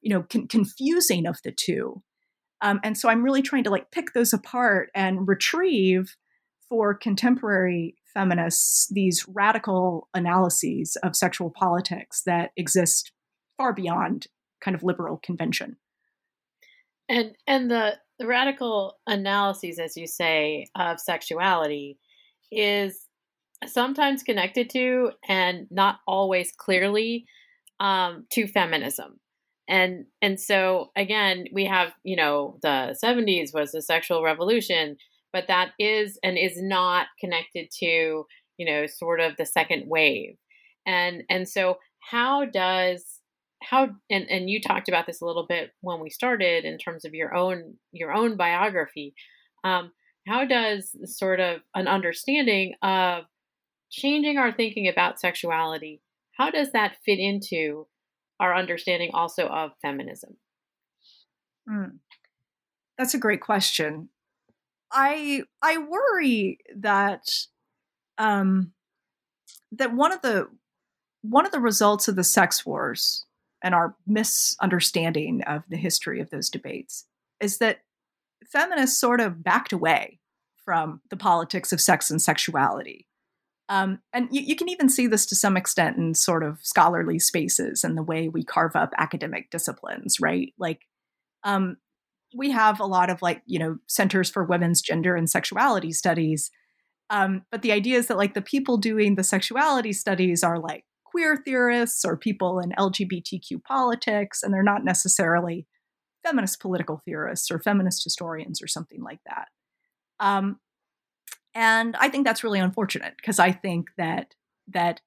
you 0.00 0.10
know 0.10 0.22
con- 0.22 0.46
confusing 0.48 1.26
of 1.26 1.38
the 1.42 1.52
two, 1.52 2.02
um, 2.62 2.80
and 2.84 2.96
so 2.96 3.08
I'm 3.08 3.22
really 3.22 3.42
trying 3.42 3.64
to 3.64 3.70
like 3.70 3.90
pick 3.90 4.12
those 4.12 4.32
apart 4.32 4.90
and 4.94 5.26
retrieve 5.26 6.16
for 6.68 6.94
contemporary 6.94 7.96
feminists 8.16 8.88
these 8.90 9.26
radical 9.28 10.08
analyses 10.14 10.96
of 11.02 11.14
sexual 11.14 11.50
politics 11.50 12.22
that 12.24 12.50
exist 12.56 13.12
far 13.58 13.74
beyond 13.74 14.26
kind 14.64 14.74
of 14.74 14.82
liberal 14.82 15.20
convention. 15.22 15.76
And 17.08 17.36
and 17.46 17.70
the 17.70 17.98
the 18.18 18.26
radical 18.26 18.96
analyses, 19.06 19.78
as 19.78 19.96
you 19.96 20.06
say, 20.06 20.66
of 20.74 20.98
sexuality 20.98 21.98
is 22.50 23.06
sometimes 23.66 24.22
connected 24.22 24.70
to 24.70 25.10
and 25.28 25.66
not 25.70 26.00
always 26.06 26.52
clearly 26.56 27.26
um, 27.80 28.26
to 28.30 28.46
feminism. 28.46 29.20
And 29.68 30.06
and 30.22 30.40
so 30.40 30.90
again, 30.96 31.44
we 31.52 31.66
have 31.66 31.92
you 32.02 32.16
know 32.16 32.58
the 32.62 32.96
70s 33.04 33.52
was 33.52 33.72
the 33.72 33.82
sexual 33.82 34.22
revolution, 34.22 34.96
but 35.32 35.48
that 35.48 35.72
is 35.78 36.18
and 36.22 36.38
is 36.38 36.60
not 36.60 37.06
connected 37.20 37.68
to 37.80 38.24
you 38.58 38.66
know 38.66 38.86
sort 38.86 39.20
of 39.20 39.36
the 39.36 39.46
second 39.46 39.84
wave. 39.86 40.36
And 40.86 41.24
and 41.28 41.48
so 41.48 41.78
how 42.10 42.44
does 42.44 43.20
how 43.62 43.88
and, 44.10 44.30
and 44.30 44.50
you 44.50 44.60
talked 44.60 44.88
about 44.88 45.06
this 45.06 45.20
a 45.20 45.24
little 45.24 45.46
bit 45.46 45.70
when 45.80 46.00
we 46.00 46.10
started 46.10 46.64
in 46.64 46.78
terms 46.78 47.04
of 47.04 47.14
your 47.14 47.34
own 47.34 47.74
your 47.92 48.12
own 48.12 48.36
biography 48.36 49.14
um, 49.64 49.92
how 50.26 50.44
does 50.44 50.94
sort 51.04 51.40
of 51.40 51.60
an 51.74 51.88
understanding 51.88 52.74
of 52.82 53.24
changing 53.90 54.36
our 54.36 54.52
thinking 54.52 54.88
about 54.88 55.20
sexuality 55.20 56.00
how 56.36 56.50
does 56.50 56.72
that 56.72 56.96
fit 57.04 57.18
into 57.18 57.86
our 58.38 58.54
understanding 58.54 59.10
also 59.14 59.46
of 59.46 59.70
feminism 59.80 60.36
mm. 61.68 61.92
that's 62.98 63.14
a 63.14 63.18
great 63.18 63.40
question 63.40 64.08
i 64.96 65.42
i 65.62 65.78
worry 65.78 66.58
that 66.74 67.28
um 68.18 68.72
that 69.70 69.94
one 69.94 70.10
of 70.10 70.22
the 70.22 70.48
one 71.22 71.46
of 71.46 71.52
the 71.52 71.60
results 71.60 72.08
of 72.08 72.16
the 72.16 72.24
sex 72.24 72.64
wars 72.66 73.24
and 73.62 73.74
our 73.74 73.94
misunderstanding 74.06 75.42
of 75.42 75.62
the 75.68 75.76
history 75.76 76.20
of 76.20 76.30
those 76.30 76.50
debates 76.50 77.06
is 77.40 77.58
that 77.58 77.80
feminists 78.50 78.98
sort 78.98 79.20
of 79.20 79.42
backed 79.42 79.72
away 79.72 80.18
from 80.64 81.00
the 81.10 81.16
politics 81.16 81.72
of 81.72 81.80
sex 81.80 82.10
and 82.10 82.20
sexuality. 82.20 83.06
Um, 83.68 84.00
and 84.12 84.28
you, 84.30 84.42
you, 84.42 84.54
can 84.54 84.68
even 84.68 84.88
see 84.88 85.08
this 85.08 85.26
to 85.26 85.34
some 85.34 85.56
extent 85.56 85.96
in 85.96 86.14
sort 86.14 86.44
of 86.44 86.60
scholarly 86.62 87.18
spaces 87.18 87.82
and 87.82 87.96
the 87.96 88.02
way 88.02 88.28
we 88.28 88.44
carve 88.44 88.76
up 88.76 88.92
academic 88.96 89.50
disciplines, 89.50 90.20
right? 90.20 90.52
Like, 90.56 90.82
um, 91.42 91.76
we 92.34 92.50
have 92.50 92.80
a 92.80 92.86
lot 92.86 93.10
of 93.10 93.22
like, 93.22 93.42
you 93.46 93.58
know, 93.58 93.78
centers 93.86 94.30
for 94.30 94.44
women's 94.44 94.82
gender 94.82 95.14
and 95.14 95.28
sexuality 95.28 95.92
studies. 95.92 96.50
Um, 97.10 97.42
but 97.50 97.62
the 97.62 97.72
idea 97.72 97.98
is 97.98 98.08
that 98.08 98.16
like 98.16 98.34
the 98.34 98.42
people 98.42 98.78
doing 98.78 99.14
the 99.14 99.24
sexuality 99.24 99.92
studies 99.92 100.42
are 100.42 100.58
like 100.58 100.84
queer 101.04 101.36
theorists 101.36 102.04
or 102.04 102.16
people 102.16 102.58
in 102.58 102.72
LGBTQ 102.72 103.62
politics, 103.64 104.42
and 104.42 104.52
they're 104.52 104.62
not 104.62 104.84
necessarily 104.84 105.66
feminist 106.24 106.60
political 106.60 107.00
theorists 107.04 107.50
or 107.50 107.60
feminist 107.60 108.02
historians 108.02 108.60
or 108.60 108.66
something 108.66 109.02
like 109.02 109.20
that. 109.26 109.48
Um, 110.18 110.58
and 111.54 111.96
I 111.96 112.08
think 112.08 112.26
that's 112.26 112.44
really 112.44 112.58
unfortunate 112.58 113.14
because 113.16 113.38
I 113.38 113.52
think 113.52 113.88
that 113.96 114.34
that 114.68 115.00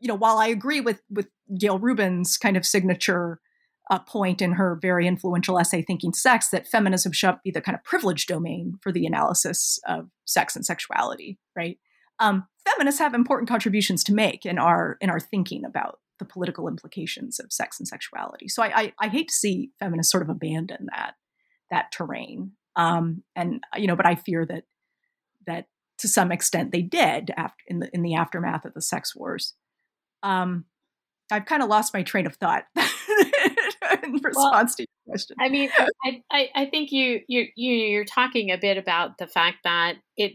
you 0.00 0.08
know 0.08 0.14
while 0.14 0.38
I 0.38 0.48
agree 0.48 0.80
with 0.80 1.00
with 1.10 1.28
Gayle 1.58 1.78
Rubin's 1.78 2.36
kind 2.36 2.56
of 2.56 2.66
signature 2.66 3.40
uh, 3.90 3.98
point 3.98 4.40
in 4.40 4.52
her 4.52 4.78
very 4.80 5.06
influential 5.06 5.58
essay 5.58 5.82
"Thinking 5.82 6.12
Sex" 6.12 6.48
that 6.48 6.68
feminism 6.68 7.12
should 7.12 7.36
be 7.44 7.50
the 7.50 7.60
kind 7.60 7.76
of 7.76 7.84
privileged 7.84 8.28
domain 8.28 8.78
for 8.80 8.92
the 8.92 9.06
analysis 9.06 9.78
of 9.86 10.08
sex 10.24 10.56
and 10.56 10.64
sexuality, 10.64 11.38
right? 11.56 11.78
um, 12.22 12.46
feminists 12.64 13.00
have 13.00 13.14
important 13.14 13.48
contributions 13.48 14.04
to 14.04 14.14
make 14.14 14.46
in 14.46 14.58
our 14.58 14.96
in 15.00 15.10
our 15.10 15.20
thinking 15.20 15.64
about 15.64 15.98
the 16.18 16.24
political 16.24 16.68
implications 16.68 17.40
of 17.40 17.52
sex 17.52 17.80
and 17.80 17.88
sexuality. 17.88 18.48
So 18.48 18.62
I, 18.62 18.80
I, 18.80 18.92
I 19.00 19.08
hate 19.08 19.28
to 19.28 19.34
see 19.34 19.72
feminists 19.80 20.12
sort 20.12 20.22
of 20.22 20.28
abandon 20.28 20.86
that 20.94 21.14
that 21.70 21.90
terrain. 21.90 22.52
Um, 22.76 23.24
and 23.34 23.62
you 23.76 23.88
know, 23.88 23.96
but 23.96 24.06
I 24.06 24.14
fear 24.14 24.46
that 24.46 24.64
that 25.46 25.66
to 25.98 26.08
some 26.08 26.30
extent 26.30 26.70
they 26.70 26.82
did 26.82 27.32
after 27.36 27.62
in 27.66 27.80
the 27.80 27.90
in 27.92 28.02
the 28.02 28.14
aftermath 28.14 28.64
of 28.64 28.74
the 28.74 28.82
sex 28.82 29.16
wars. 29.16 29.54
Um, 30.22 30.66
I've 31.30 31.46
kind 31.46 31.62
of 31.62 31.68
lost 31.68 31.94
my 31.94 32.02
train 32.02 32.26
of 32.26 32.36
thought 32.36 32.64
in 34.02 34.12
response 34.12 34.34
well, 34.34 34.66
to 34.66 34.82
your 34.82 35.12
question. 35.12 35.36
I 35.40 35.48
mean, 35.48 35.70
I, 36.04 36.22
I, 36.30 36.48
I 36.54 36.66
think 36.66 36.92
you 36.92 37.20
you 37.28 37.46
you 37.56 37.72
you're 37.72 38.04
talking 38.04 38.50
a 38.50 38.58
bit 38.58 38.78
about 38.78 39.18
the 39.18 39.26
fact 39.26 39.58
that 39.64 39.96
it 40.16 40.34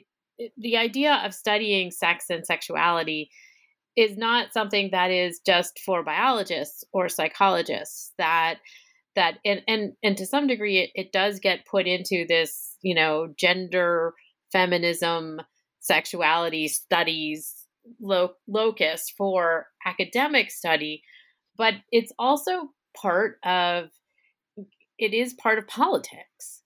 the 0.57 0.77
idea 0.77 1.21
of 1.25 1.33
studying 1.33 1.91
sex 1.91 2.25
and 2.29 2.45
sexuality 2.45 3.29
is 3.95 4.15
not 4.15 4.53
something 4.53 4.89
that 4.91 5.09
is 5.09 5.39
just 5.45 5.79
for 5.79 6.03
biologists 6.03 6.83
or 6.93 7.09
psychologists 7.09 8.13
that 8.17 8.59
that 9.15 9.39
and 9.43 9.61
and, 9.67 9.93
and 10.03 10.15
to 10.17 10.25
some 10.25 10.47
degree 10.47 10.77
it, 10.77 10.91
it 10.93 11.11
does 11.11 11.39
get 11.39 11.65
put 11.65 11.87
into 11.87 12.25
this 12.27 12.75
you 12.81 12.93
know 12.93 13.33
gender 13.37 14.13
feminism 14.51 15.41
sexuality 15.79 16.67
studies 16.67 17.65
lo- 17.99 18.35
locus 18.47 19.11
for 19.17 19.67
academic 19.85 20.51
study 20.51 21.01
but 21.57 21.73
it's 21.91 22.13
also 22.19 22.69
part 22.99 23.39
of 23.43 23.89
it 24.97 25.13
is 25.13 25.33
part 25.33 25.59
of 25.59 25.67
politics 25.67 26.63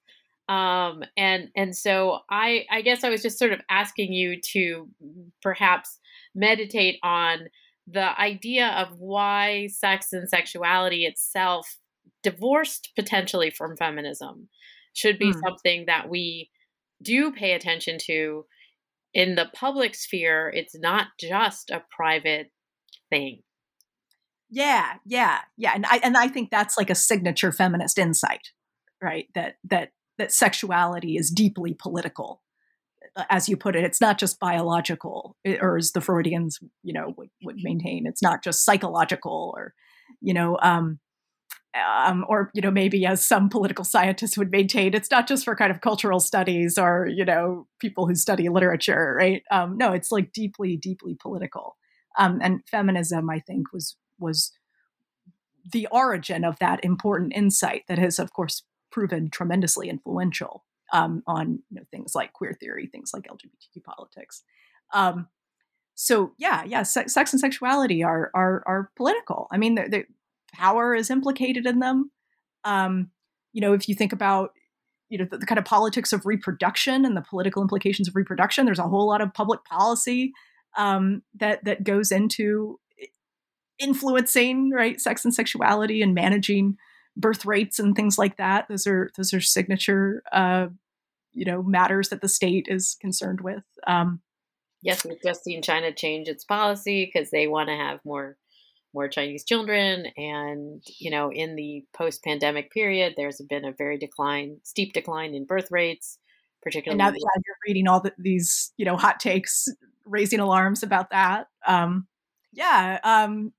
um, 0.51 1.03
and 1.15 1.49
and 1.55 1.75
so 1.75 2.19
I 2.29 2.65
I 2.69 2.81
guess 2.81 3.05
I 3.05 3.09
was 3.09 3.21
just 3.21 3.39
sort 3.39 3.53
of 3.53 3.61
asking 3.69 4.11
you 4.11 4.41
to 4.51 4.89
perhaps 5.41 5.97
meditate 6.35 6.99
on 7.03 7.47
the 7.87 8.19
idea 8.19 8.67
of 8.67 8.99
why 8.99 9.67
sex 9.67 10.11
and 10.11 10.27
sexuality 10.27 11.05
itself, 11.05 11.77
divorced 12.21 12.91
potentially 12.97 13.49
from 13.49 13.77
feminism, 13.77 14.49
should 14.93 15.17
be 15.17 15.31
hmm. 15.31 15.39
something 15.39 15.85
that 15.85 16.09
we 16.09 16.49
do 17.01 17.31
pay 17.31 17.53
attention 17.53 17.97
to 18.07 18.45
in 19.13 19.35
the 19.35 19.49
public 19.53 19.95
sphere. 19.95 20.51
It's 20.53 20.77
not 20.77 21.07
just 21.17 21.69
a 21.69 21.83
private 21.95 22.51
thing. 23.09 23.41
Yeah, 24.51 24.95
yeah, 25.05 25.39
yeah, 25.57 25.71
and 25.75 25.85
I 25.85 25.97
and 26.03 26.17
I 26.17 26.27
think 26.27 26.51
that's 26.51 26.77
like 26.77 26.89
a 26.89 26.95
signature 26.95 27.51
feminist 27.53 27.97
insight, 27.97 28.49
right? 29.01 29.27
That 29.33 29.55
that 29.69 29.91
that 30.17 30.33
sexuality 30.33 31.15
is 31.17 31.29
deeply 31.31 31.73
political 31.73 32.41
uh, 33.15 33.25
as 33.29 33.49
you 33.49 33.57
put 33.57 33.75
it 33.75 33.83
it's 33.85 34.01
not 34.01 34.17
just 34.19 34.39
biological 34.39 35.35
or 35.61 35.77
as 35.77 35.91
the 35.93 36.01
freudians 36.01 36.59
you 36.83 36.93
know 36.93 37.13
would, 37.17 37.29
would 37.43 37.57
maintain 37.63 38.05
it's 38.07 38.21
not 38.21 38.43
just 38.43 38.65
psychological 38.65 39.53
or 39.57 39.73
you 40.21 40.33
know 40.33 40.57
um, 40.61 40.99
um, 42.05 42.25
or 42.27 42.51
you 42.53 42.61
know 42.61 42.71
maybe 42.71 43.05
as 43.05 43.25
some 43.25 43.49
political 43.49 43.85
scientists 43.85 44.37
would 44.37 44.51
maintain 44.51 44.93
it's 44.93 45.11
not 45.11 45.27
just 45.27 45.45
for 45.45 45.55
kind 45.55 45.71
of 45.71 45.81
cultural 45.81 46.19
studies 46.19 46.77
or 46.77 47.07
you 47.07 47.23
know 47.23 47.67
people 47.79 48.07
who 48.07 48.15
study 48.15 48.49
literature 48.49 49.15
right 49.17 49.43
um, 49.51 49.77
no 49.77 49.93
it's 49.93 50.11
like 50.11 50.33
deeply 50.33 50.75
deeply 50.77 51.15
political 51.21 51.77
um, 52.19 52.39
and 52.41 52.61
feminism 52.69 53.29
i 53.29 53.39
think 53.39 53.71
was 53.73 53.95
was 54.21 54.51
the 55.71 55.87
origin 55.91 56.43
of 56.43 56.57
that 56.59 56.83
important 56.83 57.33
insight 57.35 57.83
that 57.87 57.99
has 57.99 58.19
of 58.19 58.33
course 58.33 58.63
proven 58.91 59.29
tremendously 59.29 59.89
influential 59.89 60.63
um, 60.93 61.23
on 61.25 61.59
you 61.69 61.77
know, 61.77 61.83
things 61.91 62.13
like 62.15 62.33
queer 62.33 62.53
theory, 62.59 62.87
things 62.87 63.11
like 63.13 63.23
LGBTQ 63.23 63.83
politics. 63.83 64.43
Um, 64.93 65.27
so 65.95 66.33
yeah, 66.37 66.63
yeah, 66.65 66.83
sex, 66.83 67.13
sex, 67.13 67.33
and 67.33 67.39
sexuality 67.39 68.03
are 68.03 68.31
are 68.33 68.63
are 68.65 68.91
political. 68.95 69.47
I 69.51 69.57
mean, 69.57 69.75
the, 69.75 70.05
power 70.53 70.93
is 70.93 71.09
implicated 71.09 71.65
in 71.65 71.79
them. 71.79 72.11
Um, 72.65 73.09
you 73.53 73.61
know, 73.61 73.71
if 73.71 73.87
you 73.87 73.95
think 73.95 74.11
about 74.11 74.51
you 75.09 75.17
know 75.17 75.25
the, 75.29 75.37
the, 75.37 75.45
kind 75.45 75.59
of 75.59 75.65
politics 75.65 76.11
of 76.11 76.25
reproduction 76.25 77.05
and 77.05 77.15
the 77.15 77.21
political 77.21 77.61
implications 77.61 78.07
of 78.07 78.15
reproduction, 78.15 78.65
there's 78.65 78.79
a 78.79 78.87
whole 78.87 79.07
lot 79.07 79.21
of 79.21 79.33
public 79.33 79.63
policy 79.63 80.33
um, 80.77 81.21
that 81.35 81.63
that 81.65 81.83
goes 81.83 82.11
into 82.11 82.79
influencing 83.81 84.71
right 84.71 85.01
sex 85.01 85.25
and 85.25 85.33
sexuality 85.33 86.01
and 86.01 86.13
managing 86.13 86.77
birth 87.17 87.45
rates 87.45 87.79
and 87.79 87.95
things 87.95 88.17
like 88.17 88.37
that. 88.37 88.67
Those 88.69 88.87
are 88.87 89.11
those 89.17 89.33
are 89.33 89.41
signature, 89.41 90.23
uh, 90.31 90.67
you 91.33 91.45
know, 91.45 91.63
matters 91.63 92.09
that 92.09 92.21
the 92.21 92.29
state 92.29 92.67
is 92.69 92.95
concerned 93.01 93.41
with. 93.41 93.63
Um, 93.87 94.21
yes, 94.81 95.05
we've 95.05 95.21
just 95.21 95.43
seen 95.43 95.61
China 95.61 95.91
change 95.93 96.27
its 96.27 96.45
policy 96.45 97.11
because 97.11 97.31
they 97.31 97.47
want 97.47 97.69
to 97.69 97.75
have 97.75 97.99
more 98.05 98.37
more 98.93 99.07
Chinese 99.07 99.45
children, 99.45 100.07
and 100.17 100.83
you 100.99 101.09
know, 101.11 101.31
in 101.31 101.55
the 101.55 101.83
post 101.93 102.23
pandemic 102.23 102.71
period, 102.71 103.13
there's 103.15 103.41
been 103.49 103.65
a 103.65 103.71
very 103.71 103.97
decline, 103.97 104.57
steep 104.63 104.93
decline 104.93 105.33
in 105.33 105.45
birth 105.45 105.69
rates. 105.71 106.17
particularly. 106.61 106.93
And 106.93 107.05
now 107.05 107.11
that 107.11 107.19
yeah, 107.19 107.41
you're 107.45 107.55
reading 107.67 107.87
all 107.87 107.99
the, 107.99 108.13
these, 108.17 108.71
you 108.77 108.85
know, 108.85 108.97
hot 108.97 109.19
takes, 109.19 109.67
raising 110.05 110.39
alarms 110.39 110.83
about 110.83 111.09
that. 111.11 111.47
Um, 111.65 112.07
yeah, 112.53 112.99
um, 113.03 113.53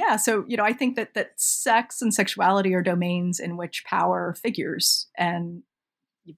yeah. 0.00 0.16
So 0.16 0.44
you 0.48 0.56
know, 0.56 0.64
I 0.64 0.72
think 0.72 0.96
that 0.96 1.14
that 1.14 1.32
sex 1.36 2.00
and 2.00 2.12
sexuality 2.12 2.74
are 2.74 2.82
domains 2.82 3.38
in 3.38 3.58
which 3.58 3.84
power 3.84 4.34
figures, 4.42 5.08
and 5.16 5.62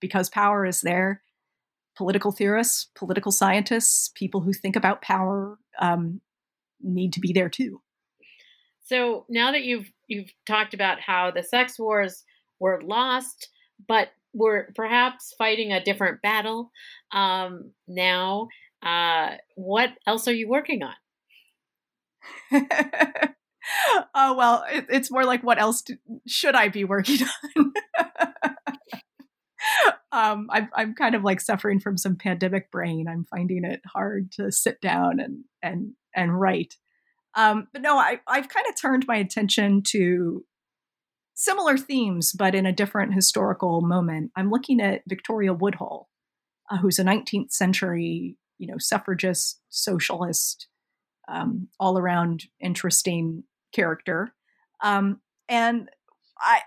because 0.01 0.29
power 0.29 0.67
is 0.67 0.81
there, 0.81 1.23
political 1.97 2.33
theorists, 2.33 2.89
political 2.97 3.31
scientists, 3.31 4.11
people 4.17 4.41
who 4.41 4.53
think 4.53 4.75
about 4.75 5.01
power 5.01 5.59
um, 5.79 6.21
need 6.81 7.13
to 7.13 7.21
be 7.21 7.33
there 7.33 7.49
too. 7.49 7.81
So 8.85 9.27
now 9.29 9.53
that 9.53 9.63
you've 9.63 9.91
you've 10.09 10.33
talked 10.45 10.75
about 10.75 11.01
how 11.01 11.31
the 11.31 11.45
sex 11.45 11.79
wars 11.79 12.25
were 12.59 12.81
lost, 12.83 13.49
but 13.87 14.09
we're 14.35 14.73
perhaps 14.75 15.35
fighting 15.39 15.73
a 15.73 15.85
different 15.85 16.21
battle 16.21 16.73
um, 17.13 17.71
now. 17.87 18.49
Uh, 18.85 19.37
what 19.55 19.91
else 20.05 20.27
are 20.27 20.35
you 20.35 20.49
working 20.49 20.83
on? 20.83 20.95
oh 24.15 24.35
well, 24.35 24.65
it, 24.71 24.87
it's 24.89 25.11
more 25.11 25.25
like 25.25 25.43
what 25.43 25.61
else 25.61 25.83
do, 25.83 25.97
should 26.27 26.55
I 26.55 26.69
be 26.69 26.85
working 26.85 27.21
on? 27.57 27.73
um, 30.13 30.49
I'm 30.51 30.69
I'm 30.75 30.95
kind 30.95 31.15
of 31.15 31.23
like 31.23 31.41
suffering 31.41 31.81
from 31.81 31.97
some 31.97 32.17
pandemic 32.17 32.71
brain. 32.71 33.07
I'm 33.09 33.25
finding 33.25 33.65
it 33.65 33.81
hard 33.87 34.33
to 34.33 34.51
sit 34.53 34.81
down 34.81 35.21
and 35.21 35.45
and 35.63 35.93
and 36.15 36.39
write. 36.39 36.77
Um, 37.35 37.69
but 37.73 37.83
no, 37.83 37.97
I 37.97 38.21
I've 38.27 38.49
kind 38.49 38.67
of 38.69 38.77
turned 38.77 39.07
my 39.07 39.17
attention 39.17 39.83
to 39.89 40.45
similar 41.35 41.77
themes, 41.77 42.33
but 42.33 42.55
in 42.55 42.67
a 42.67 42.73
different 42.73 43.15
historical 43.15 43.81
moment. 43.81 44.31
I'm 44.37 44.51
looking 44.51 44.81
at 44.81 45.03
Victoria 45.09 45.55
Woodhull, 45.55 46.09
uh, 46.71 46.77
who's 46.79 46.99
a 46.99 47.05
19th 47.05 47.53
century, 47.53 48.37
you 48.59 48.67
know, 48.67 48.79
suffragist, 48.79 49.61
socialist, 49.69 50.69
um, 51.29 51.69
all 51.81 51.99
around 51.99 52.45
interesting 52.61 53.45
character. 53.73 54.35
Um, 54.83 55.21
and 55.49 55.89
I, 56.43 56.61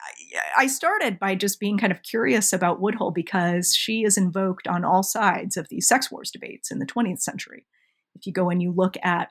I 0.57 0.67
started 0.67 1.19
by 1.19 1.35
just 1.35 1.59
being 1.59 1.77
kind 1.77 1.91
of 1.91 2.01
curious 2.01 2.53
about 2.53 2.79
Woodhull 2.79 3.11
because 3.11 3.75
she 3.75 4.03
is 4.03 4.17
invoked 4.17 4.67
on 4.67 4.85
all 4.85 5.03
sides 5.03 5.57
of 5.57 5.67
these 5.69 5.87
sex 5.87 6.09
wars 6.09 6.31
debates 6.31 6.71
in 6.71 6.79
the 6.79 6.85
20th 6.85 7.19
century. 7.19 7.65
If 8.15 8.25
you 8.25 8.31
go 8.31 8.49
and 8.49 8.61
you 8.61 8.71
look 8.71 8.95
at, 9.03 9.29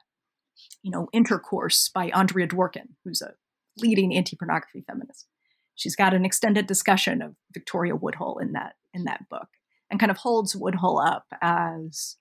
you 0.82 0.90
know, 0.90 1.08
Intercourse 1.12 1.88
by 1.88 2.10
Andrea 2.10 2.46
Dworkin, 2.46 2.90
who's 3.04 3.22
a 3.22 3.32
leading 3.78 4.14
anti-pornography 4.14 4.84
feminist, 4.86 5.26
she's 5.74 5.96
got 5.96 6.14
an 6.14 6.24
extended 6.24 6.66
discussion 6.66 7.22
of 7.22 7.34
Victoria 7.52 7.96
Woodhull 7.96 8.38
in 8.38 8.52
that 8.52 8.74
in 8.92 9.04
that 9.04 9.28
book, 9.30 9.48
and 9.90 9.98
kind 9.98 10.10
of 10.10 10.18
holds 10.18 10.54
Woodhull 10.54 11.00
up 11.00 11.26
as, 11.40 12.16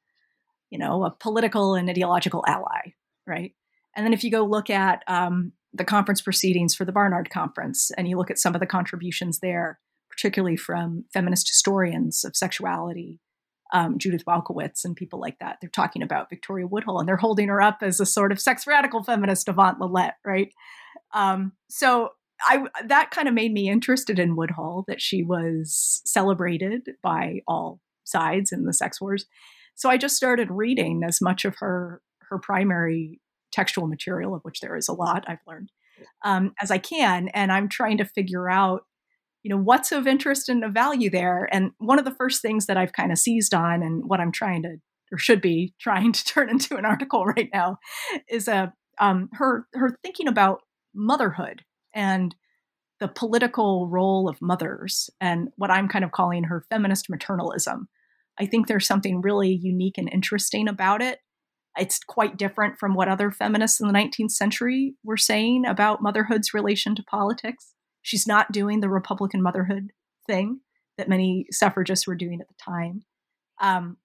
you 0.70 0.80
know, 0.80 1.04
a 1.04 1.12
political 1.12 1.76
and 1.76 1.90
ideological 1.90 2.44
ally, 2.48 2.94
right? 3.28 3.54
And 3.96 4.06
then 4.06 4.14
if 4.14 4.24
you 4.24 4.32
go 4.32 4.44
look 4.44 4.70
at 4.70 5.04
um, 5.08 5.54
the 5.74 5.86
conference 5.86 6.22
proceedings 6.22 6.76
for 6.76 6.86
the 6.86 6.92
Barnard 6.92 7.30
Conference, 7.30 7.92
and 7.98 8.08
you 8.08 8.18
look 8.18 8.32
at 8.32 8.40
some 8.40 8.56
of 8.56 8.60
the 8.60 8.68
contributions 8.68 9.40
there, 9.40 9.80
particularly 10.10 10.58
from 10.58 11.06
feminist 11.14 11.48
historians 11.48 12.24
of 12.24 12.36
sexuality, 12.36 13.20
um, 13.74 13.98
Judith 13.98 14.24
Walkowitz 14.28 14.86
and 14.86 14.96
people 14.96 15.20
like 15.20 15.40
that. 15.40 15.58
They're 15.60 15.70
talking 15.70 16.04
about 16.04 16.30
Victoria 16.30 16.68
Woodhull, 16.68 17.00
and 17.00 17.10
they're 17.10 17.18
holding 17.18 17.48
her 17.48 17.62
up 17.62 17.80
as 17.82 18.00
a 18.00 18.06
sort 18.06 18.32
of 18.32 18.40
sex 18.40 18.68
radical 18.68 19.04
feminist 19.04 19.50
avant 19.50 19.80
la 19.80 19.88
lettre, 19.88 20.16
right? 20.24 20.54
Um, 21.14 21.54
so 21.70 22.12
I 22.42 22.66
that 22.86 23.12
kind 23.12 23.28
of 23.28 23.34
made 23.34 23.52
me 23.52 23.70
interested 23.70 24.20
in 24.20 24.36
Woodhull 24.36 24.86
that 24.88 25.02
she 25.02 25.24
was 25.24 26.02
celebrated 26.06 26.90
by 27.02 27.42
all 27.48 27.80
sides 28.04 28.52
in 28.52 28.66
the 28.66 28.74
sex 28.74 29.02
wars. 29.02 29.26
So 29.76 29.90
I 29.90 29.98
just 29.98 30.16
started 30.16 30.52
reading 30.52 31.02
as 31.04 31.20
much 31.20 31.46
of 31.46 31.56
her 31.58 32.02
her 32.30 32.38
primary 32.38 33.20
textual 33.54 33.88
material, 33.88 34.36
of 34.36 34.42
which 34.42 34.60
there 34.60 34.76
is 34.76 34.90
a 34.90 34.94
lot, 34.94 35.24
I've 35.28 35.40
learned, 35.48 35.72
um, 36.26 36.54
as 36.62 36.72
I 36.72 36.80
can. 36.80 37.30
And 37.30 37.52
I'm 37.52 37.70
trying 37.70 37.98
to 38.00 38.06
figure 38.06 38.50
out, 38.50 38.82
you 39.44 39.50
know, 39.50 39.62
what's 39.62 39.92
of 39.92 40.08
interest 40.08 40.50
and 40.50 40.64
of 40.64 40.74
value 40.74 41.10
there. 41.10 41.48
And 41.52 41.72
one 41.78 42.00
of 42.00 42.06
the 42.06 42.16
first 42.16 42.42
things 42.42 42.66
that 42.66 42.78
I've 42.78 42.94
kind 42.94 43.12
of 43.12 43.18
seized 43.18 43.54
on 43.54 43.84
and 43.84 44.04
what 44.06 44.20
I'm 44.20 44.32
trying 44.32 44.64
to, 44.64 44.78
or 45.12 45.18
should 45.18 45.42
be 45.42 45.74
trying 45.80 46.12
to 46.12 46.26
turn 46.26 46.50
into 46.50 46.76
an 46.76 46.86
article 46.86 47.26
right 47.26 47.50
now, 47.54 47.78
is 48.30 48.48
a, 48.48 48.56
uh, 48.56 48.68
um, 49.00 49.30
her, 49.34 49.66
her 49.74 49.98
thinking 50.04 50.28
about 50.28 50.62
motherhood 50.94 51.64
and 51.96 52.36
the 53.00 53.08
political 53.08 53.88
role 53.88 54.30
of 54.30 54.40
mothers 54.40 55.10
and 55.20 55.50
what 55.56 55.72
I'm 55.72 55.88
kind 55.88 56.06
of 56.06 56.12
calling 56.12 56.44
her 56.44 56.64
feminist 56.70 57.08
maternalism. 57.10 57.88
I 58.40 58.46
think 58.46 58.68
there's 58.68 58.86
something 58.86 59.22
really 59.22 59.52
unique 59.52 59.98
and 59.98 60.08
interesting 60.12 60.68
about 60.68 61.02
it 61.02 61.20
it's 61.78 62.00
quite 62.00 62.38
different 62.38 62.78
from 62.78 62.94
what 62.94 63.08
other 63.08 63.32
feminists 63.32 63.82
in 63.82 63.88
the 63.88 63.94
19th 63.94 64.32
century 64.32 64.96
were 65.04 65.18
saying 65.18 65.66
about 65.66 66.02
motherhood's 66.02 66.54
relation 66.54 66.96
to 66.96 67.04
politics. 67.04 67.74
She's 68.02 68.28
not 68.28 68.52
doing 68.52 68.80
the 68.80 68.90
Republican 68.90 69.42
motherhood 69.42 69.92
thing 70.28 70.60
that 70.98 71.10
many 71.10 71.48
suffragists 71.52 72.06
were 72.06 72.16
doing 72.16 72.42
at 72.42 72.48
the 72.48 72.54
time. 72.64 73.02
Um, 73.62 73.98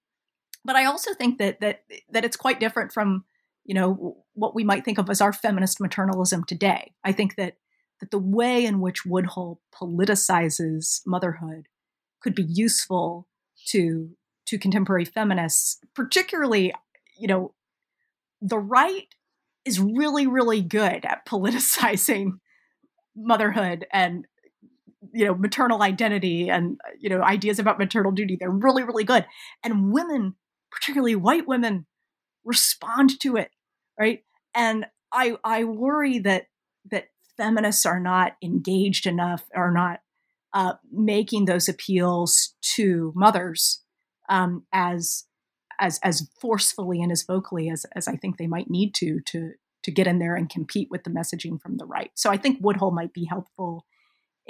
but 0.65 0.75
I 0.75 0.85
also 0.85 1.13
think 1.13 1.37
that 1.37 1.61
that 1.61 1.83
that 2.11 2.25
it's 2.25 2.37
quite 2.37 2.59
different 2.59 2.91
from 2.91 3.23
you 3.65 3.75
know 3.75 4.17
what 4.33 4.55
we 4.55 4.63
might 4.63 4.83
think 4.83 4.97
of 4.97 5.09
as 5.09 5.21
our 5.21 5.33
feminist 5.33 5.79
maternalism 5.79 6.45
today. 6.45 6.93
I 7.03 7.11
think 7.11 7.35
that 7.35 7.55
that 7.99 8.11
the 8.11 8.19
way 8.19 8.65
in 8.65 8.79
which 8.79 9.05
Woodhull 9.05 9.61
politicizes 9.73 11.01
motherhood 11.05 11.67
could 12.21 12.35
be 12.35 12.45
useful 12.47 13.27
to 13.67 14.11
to 14.47 14.57
contemporary 14.57 15.05
feminists, 15.05 15.79
particularly 15.93 16.73
you 17.17 17.27
know 17.27 17.53
the 18.41 18.57
right 18.57 19.07
is 19.65 19.79
really, 19.79 20.27
really 20.27 20.61
good 20.61 21.05
at 21.05 21.25
politicizing 21.27 22.33
motherhood 23.15 23.85
and 23.91 24.25
you 25.13 25.25
know 25.25 25.33
maternal 25.33 25.81
identity 25.81 26.49
and 26.49 26.77
you 26.99 27.09
know 27.09 27.21
ideas 27.21 27.59
about 27.59 27.79
maternal 27.79 28.11
duty. 28.11 28.37
They're 28.39 28.49
really 28.49 28.83
really 28.83 29.03
good. 29.03 29.25
And 29.63 29.91
women 29.91 30.35
particularly 30.71 31.15
white 31.15 31.47
women 31.47 31.85
respond 32.43 33.19
to 33.21 33.35
it 33.35 33.51
right? 33.99 34.23
And 34.55 34.85
i 35.11 35.35
i 35.43 35.63
worry 35.63 36.19
that 36.19 36.45
that 36.89 37.05
feminists 37.37 37.85
are 37.85 37.99
not 37.99 38.33
engaged 38.43 39.05
enough 39.05 39.43
are 39.55 39.71
not 39.71 39.99
uh, 40.53 40.73
making 40.91 41.45
those 41.45 41.69
appeals 41.69 42.55
to 42.61 43.13
mothers 43.15 43.83
um, 44.29 44.65
as 44.73 45.25
as 45.79 45.99
as 46.03 46.29
forcefully 46.39 47.01
and 47.01 47.11
as 47.11 47.23
vocally 47.23 47.69
as 47.69 47.85
as 47.95 48.07
I 48.07 48.15
think 48.15 48.37
they 48.37 48.47
might 48.47 48.69
need 48.69 48.93
to 48.95 49.19
to 49.27 49.53
to 49.83 49.91
get 49.91 50.07
in 50.07 50.19
there 50.19 50.35
and 50.35 50.49
compete 50.49 50.89
with 50.91 51.03
the 51.03 51.09
messaging 51.09 51.61
from 51.61 51.77
the 51.77 51.85
right. 51.85 52.11
So 52.15 52.29
I 52.29 52.37
think 52.37 52.59
Woodhull 52.61 52.91
might 52.91 53.13
be 53.13 53.25
helpful 53.25 53.85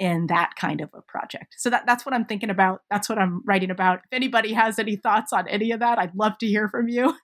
in 0.00 0.28
that 0.28 0.52
kind 0.58 0.80
of 0.80 0.90
a 0.94 1.02
project. 1.02 1.54
So 1.58 1.68
that 1.70 1.84
that's 1.86 2.06
what 2.06 2.14
I'm 2.14 2.24
thinking 2.24 2.50
about. 2.50 2.82
That's 2.90 3.08
what 3.08 3.18
I'm 3.18 3.42
writing 3.44 3.70
about. 3.70 3.98
If 3.98 4.12
anybody 4.12 4.54
has 4.54 4.78
any 4.78 4.96
thoughts 4.96 5.32
on 5.32 5.46
any 5.46 5.70
of 5.72 5.80
that, 5.80 5.98
I'd 5.98 6.14
love 6.14 6.38
to 6.38 6.46
hear 6.46 6.68
from 6.68 6.88
you. 6.88 7.14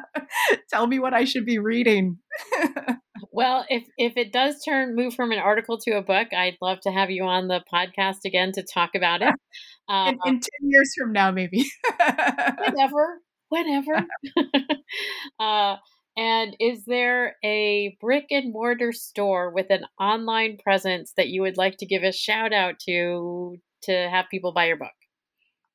Tell 0.70 0.86
me 0.86 0.98
what 0.98 1.14
I 1.14 1.24
should 1.24 1.46
be 1.46 1.58
reading. 1.58 2.18
well, 3.32 3.64
if 3.70 3.84
if 3.96 4.16
it 4.16 4.30
does 4.30 4.62
turn 4.62 4.94
move 4.94 5.14
from 5.14 5.32
an 5.32 5.38
article 5.38 5.78
to 5.78 5.92
a 5.92 6.02
book, 6.02 6.28
I'd 6.36 6.58
love 6.60 6.80
to 6.82 6.92
have 6.92 7.10
you 7.10 7.24
on 7.24 7.48
the 7.48 7.62
podcast 7.72 8.24
again 8.26 8.52
to 8.52 8.62
talk 8.62 8.90
about 8.94 9.22
it. 9.22 9.34
Um, 9.88 10.18
in, 10.26 10.34
in, 10.34 10.40
10 10.40 10.42
years 10.62 10.92
from 10.98 11.12
now 11.12 11.30
maybe. 11.30 11.64
whenever 12.58 13.20
whatever. 13.52 14.06
uh, 15.40 15.76
and 16.16 16.56
is 16.58 16.84
there 16.86 17.36
a 17.44 17.96
brick 18.00 18.26
and 18.30 18.52
mortar 18.52 18.92
store 18.92 19.50
with 19.50 19.66
an 19.70 19.84
online 20.00 20.58
presence 20.62 21.12
that 21.16 21.28
you 21.28 21.42
would 21.42 21.56
like 21.56 21.76
to 21.78 21.86
give 21.86 22.02
a 22.02 22.12
shout 22.12 22.52
out 22.52 22.78
to 22.86 23.56
to 23.84 23.92
have 24.10 24.26
people 24.30 24.52
buy 24.52 24.66
your 24.66 24.76
book? 24.76 24.92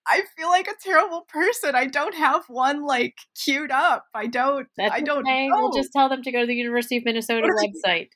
I 0.09 0.23
feel 0.38 0.47
like 0.47 0.67
a 0.67 0.75
terrible 0.82 1.25
person. 1.28 1.75
I 1.75 1.86
don't 1.86 2.15
have 2.15 2.45
one 2.47 2.86
like 2.86 3.15
queued 3.43 3.71
up. 3.71 4.05
I 4.15 4.28
don't. 4.28 4.67
That's 4.78 4.93
I 4.93 5.01
don't. 5.01 5.28
Okay. 5.28 5.47
Know. 5.47 5.57
We'll 5.57 5.73
just 5.73 5.91
tell 5.91 6.07
them 6.07 6.23
to 6.23 6.32
go 6.32 6.41
to 6.41 6.47
the 6.47 6.55
University 6.55 6.97
of 6.97 7.03
Minnesota 7.05 7.47
website 7.47 8.09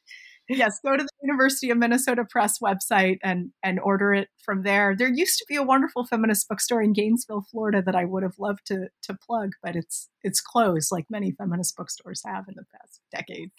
yes, 0.49 0.79
go 0.83 0.95
to 0.95 1.03
the 1.03 1.09
University 1.21 1.69
of 1.69 1.77
Minnesota 1.77 2.25
Press 2.29 2.59
website 2.59 3.17
and 3.23 3.51
and 3.63 3.79
order 3.79 4.13
it 4.13 4.29
from 4.43 4.63
there. 4.63 4.95
There 4.97 5.11
used 5.11 5.37
to 5.39 5.45
be 5.47 5.55
a 5.55 5.63
wonderful 5.63 6.05
feminist 6.05 6.47
bookstore 6.49 6.81
in 6.81 6.93
Gainesville, 6.93 7.45
Florida, 7.51 7.81
that 7.81 7.95
I 7.95 8.05
would 8.05 8.23
have 8.23 8.39
loved 8.39 8.65
to 8.67 8.87
to 9.03 9.13
plug, 9.13 9.53
but 9.63 9.75
it's 9.75 10.09
it's 10.23 10.41
closed, 10.41 10.91
like 10.91 11.05
many 11.09 11.31
feminist 11.31 11.75
bookstores 11.75 12.21
have 12.25 12.45
in 12.47 12.55
the 12.55 12.65
past 12.73 13.01
decade. 13.11 13.51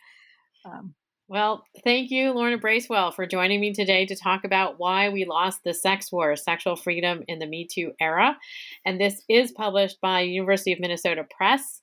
Um, 0.64 0.94
well, 1.28 1.64
thank 1.82 2.10
you, 2.10 2.32
Lorna 2.32 2.58
Bracewell, 2.58 3.12
for 3.12 3.26
joining 3.26 3.60
me 3.60 3.72
today 3.72 4.04
to 4.04 4.14
talk 4.14 4.44
about 4.44 4.74
why 4.78 5.08
we 5.08 5.24
lost 5.24 5.60
the 5.64 5.72
sex 5.72 6.12
war, 6.12 6.36
sexual 6.36 6.76
freedom 6.76 7.22
in 7.26 7.38
the 7.38 7.46
Me 7.46 7.66
Too 7.66 7.92
era. 7.98 8.36
And 8.84 9.00
this 9.00 9.22
is 9.30 9.50
published 9.50 9.98
by 10.02 10.20
University 10.20 10.72
of 10.74 10.80
Minnesota 10.80 11.24
Press 11.34 11.80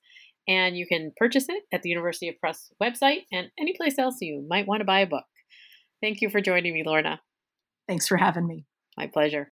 and 0.49 0.75
you 0.75 0.87
can 0.87 1.13
purchase 1.15 1.45
it 1.47 1.63
at 1.71 1.83
the 1.83 1.89
University 1.89 2.27
of 2.27 2.39
Press 2.39 2.71
website 2.81 3.25
and 3.31 3.51
any 3.59 3.73
place 3.77 3.99
else 3.99 4.17
you 4.19 4.43
might 4.49 4.67
want 4.67 4.81
to 4.81 4.85
buy 4.85 5.01
a 5.01 5.07
book. 5.07 5.25
Thank 6.01 6.21
you 6.21 6.29
for 6.29 6.41
joining 6.41 6.73
me, 6.73 6.83
Lorna. 6.83 7.21
Thanks 7.87 8.07
for 8.07 8.17
having 8.17 8.47
me. 8.47 8.65
My 8.97 9.07
pleasure. 9.07 9.51